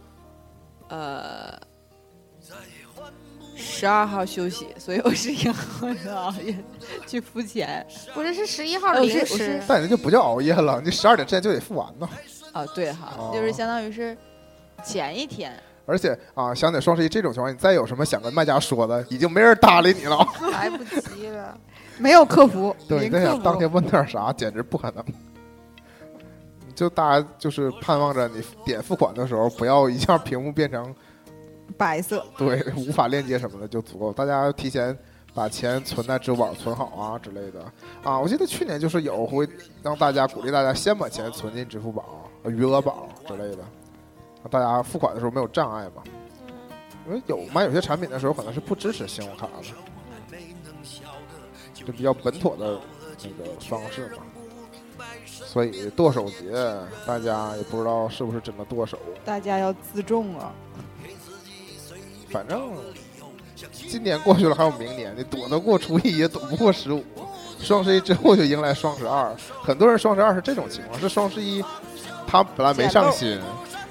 [0.89, 1.53] 呃，
[3.59, 6.57] 十二号休息，所以我十一号就熬夜
[7.07, 7.85] 去付钱。
[8.15, 9.63] 我这，是十一号哦零是我食是。
[9.67, 12.09] 但你这就不叫熬夜了，你十二点之前就得付完呢。
[12.53, 14.17] 啊，对哈，哦就是相当于是
[14.85, 15.53] 前一天。
[15.85, 20.27] 而且啊，想起双十一这种情况，你再有什么想跟卖家说的，已经没人搭理你了。
[20.53, 21.59] 来不及了。
[21.99, 23.59] 没有客服，对，你在想当。
[23.59, 25.05] 天问点啥，简直不可能。
[26.75, 30.95] 就大家就是盼望着你点付款的时候，不要一下屏幕变成
[31.77, 34.13] 白色，对无法链接什么的就足够。
[34.13, 34.97] 大家要提前
[35.35, 37.63] 把钱存在支付宝存好啊之类的
[38.03, 38.19] 啊。
[38.19, 39.49] 我记得去年就是有会
[39.83, 43.59] 让大家鼓励大家先把钱存进支付宝、呃余额宝之类的，
[44.43, 46.03] 让大家付款的时候没有障碍嘛。
[47.07, 50.37] 因为有买有些产品的时候可能是不支持信用卡的，
[51.73, 52.79] 就比较稳妥的
[53.23, 54.23] 那个方式嘛。
[55.27, 56.53] 所以剁手节，
[57.07, 58.99] 大家也不知道是不是真的剁手。
[59.25, 60.53] 大家要自重啊！
[62.31, 62.71] 反正
[63.73, 67.03] 今年过去了，还有明年，你躲得过初一，也躲不过十五。
[67.61, 71.65] 双十一之后就迎来双十二，很多人双十二是这种情况，是双十一
[72.27, 73.41] 他本来没上心，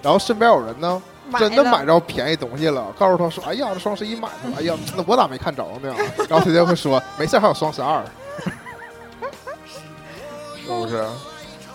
[0.02, 1.02] 然后身边有人呢
[1.38, 5.94] 真的买着便宜东西了，告诉他说：“哎呀，这双十一买的，哎呀，那我咋没看着呢？”
[6.30, 8.02] 然后他就会说：“没事，还有双十二。
[10.64, 11.06] ”是不是？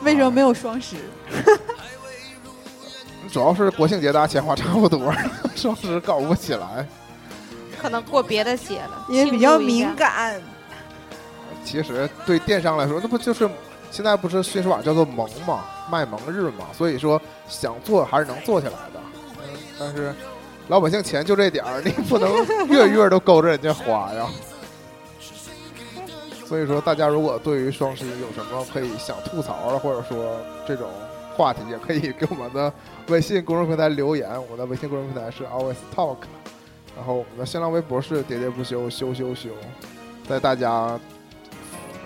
[0.02, 0.96] 为什么没有双十？
[3.30, 5.12] 主要是国庆节大家钱花差不多，
[5.54, 6.86] 双十搞不起来。
[7.80, 9.94] 可能过别的节了，因为比较敏。
[9.96, 10.40] 感。
[11.64, 13.48] 其实对电商来说，那不就是
[13.90, 19.00] 现在不是新说法叫做萌嘛，卖萌日嘛，所以说想做还是能做起来的。
[19.38, 20.14] 嗯，但是
[20.68, 22.32] 老百姓钱就这点儿， 你不能
[22.68, 24.26] 月月都勾着人家花呀。
[26.46, 30.88] 所以说，大家如果对于双十一有什么可以想吐槽的，或者说这种
[31.36, 32.72] 话题，也可以给我们的
[33.08, 34.30] 微信公众平台留言。
[34.42, 36.16] 我们的微信公众平台是 always talk，
[36.96, 39.50] 然后我们的新浪微博是喋喋不休，休休休。
[40.28, 40.98] 在大家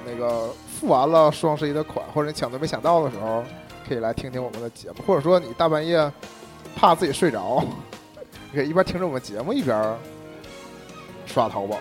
[0.07, 3.45] 那个付完了双十一的款，或者你抢都没抢到的时候，
[3.89, 6.11] 可以来听听我们的节目，或者说你大半夜
[6.75, 7.65] 怕自己睡着，
[8.51, 9.97] 你可以一边听着我们节目一边
[11.27, 11.79] 刷淘宝。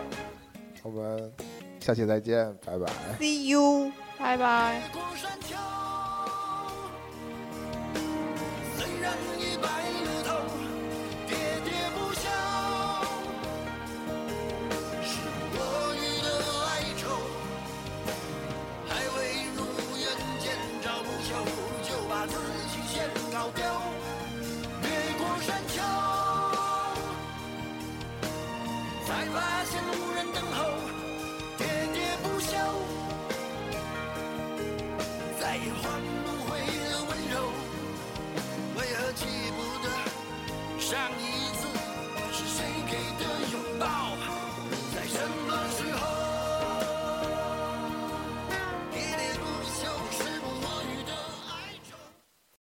[0.84, 1.32] 我们
[1.80, 2.88] 下期再见，拜拜。
[3.20, 3.92] See you。
[4.18, 4.82] 拜拜。
[9.06, 10.30] 愿意白了头
[11.28, 11.32] 喋
[11.62, 12.26] 喋不休
[15.04, 15.12] 是
[15.54, 15.58] 我
[15.94, 16.28] 与的
[16.66, 17.04] 哀愁
[18.90, 19.18] 还未
[19.56, 19.60] 如
[20.02, 20.04] 愿
[20.40, 20.44] 见
[20.82, 21.30] 着不朽
[21.88, 22.34] 就把自
[22.72, 22.94] 己先
[23.32, 23.62] 搞丢
[24.82, 24.90] 越
[25.20, 25.76] 过山丘
[29.06, 29.36] 才发
[29.66, 30.58] 现无人等候
[31.60, 31.62] 喋
[31.94, 32.58] 喋不休
[35.40, 36.35] 再也换不
[39.16, 39.90] 记不得
[40.78, 41.24] 上一
[41.56, 41.68] 次
[42.34, 44.18] 是谁给的拥抱，
[44.94, 45.65] 在什么？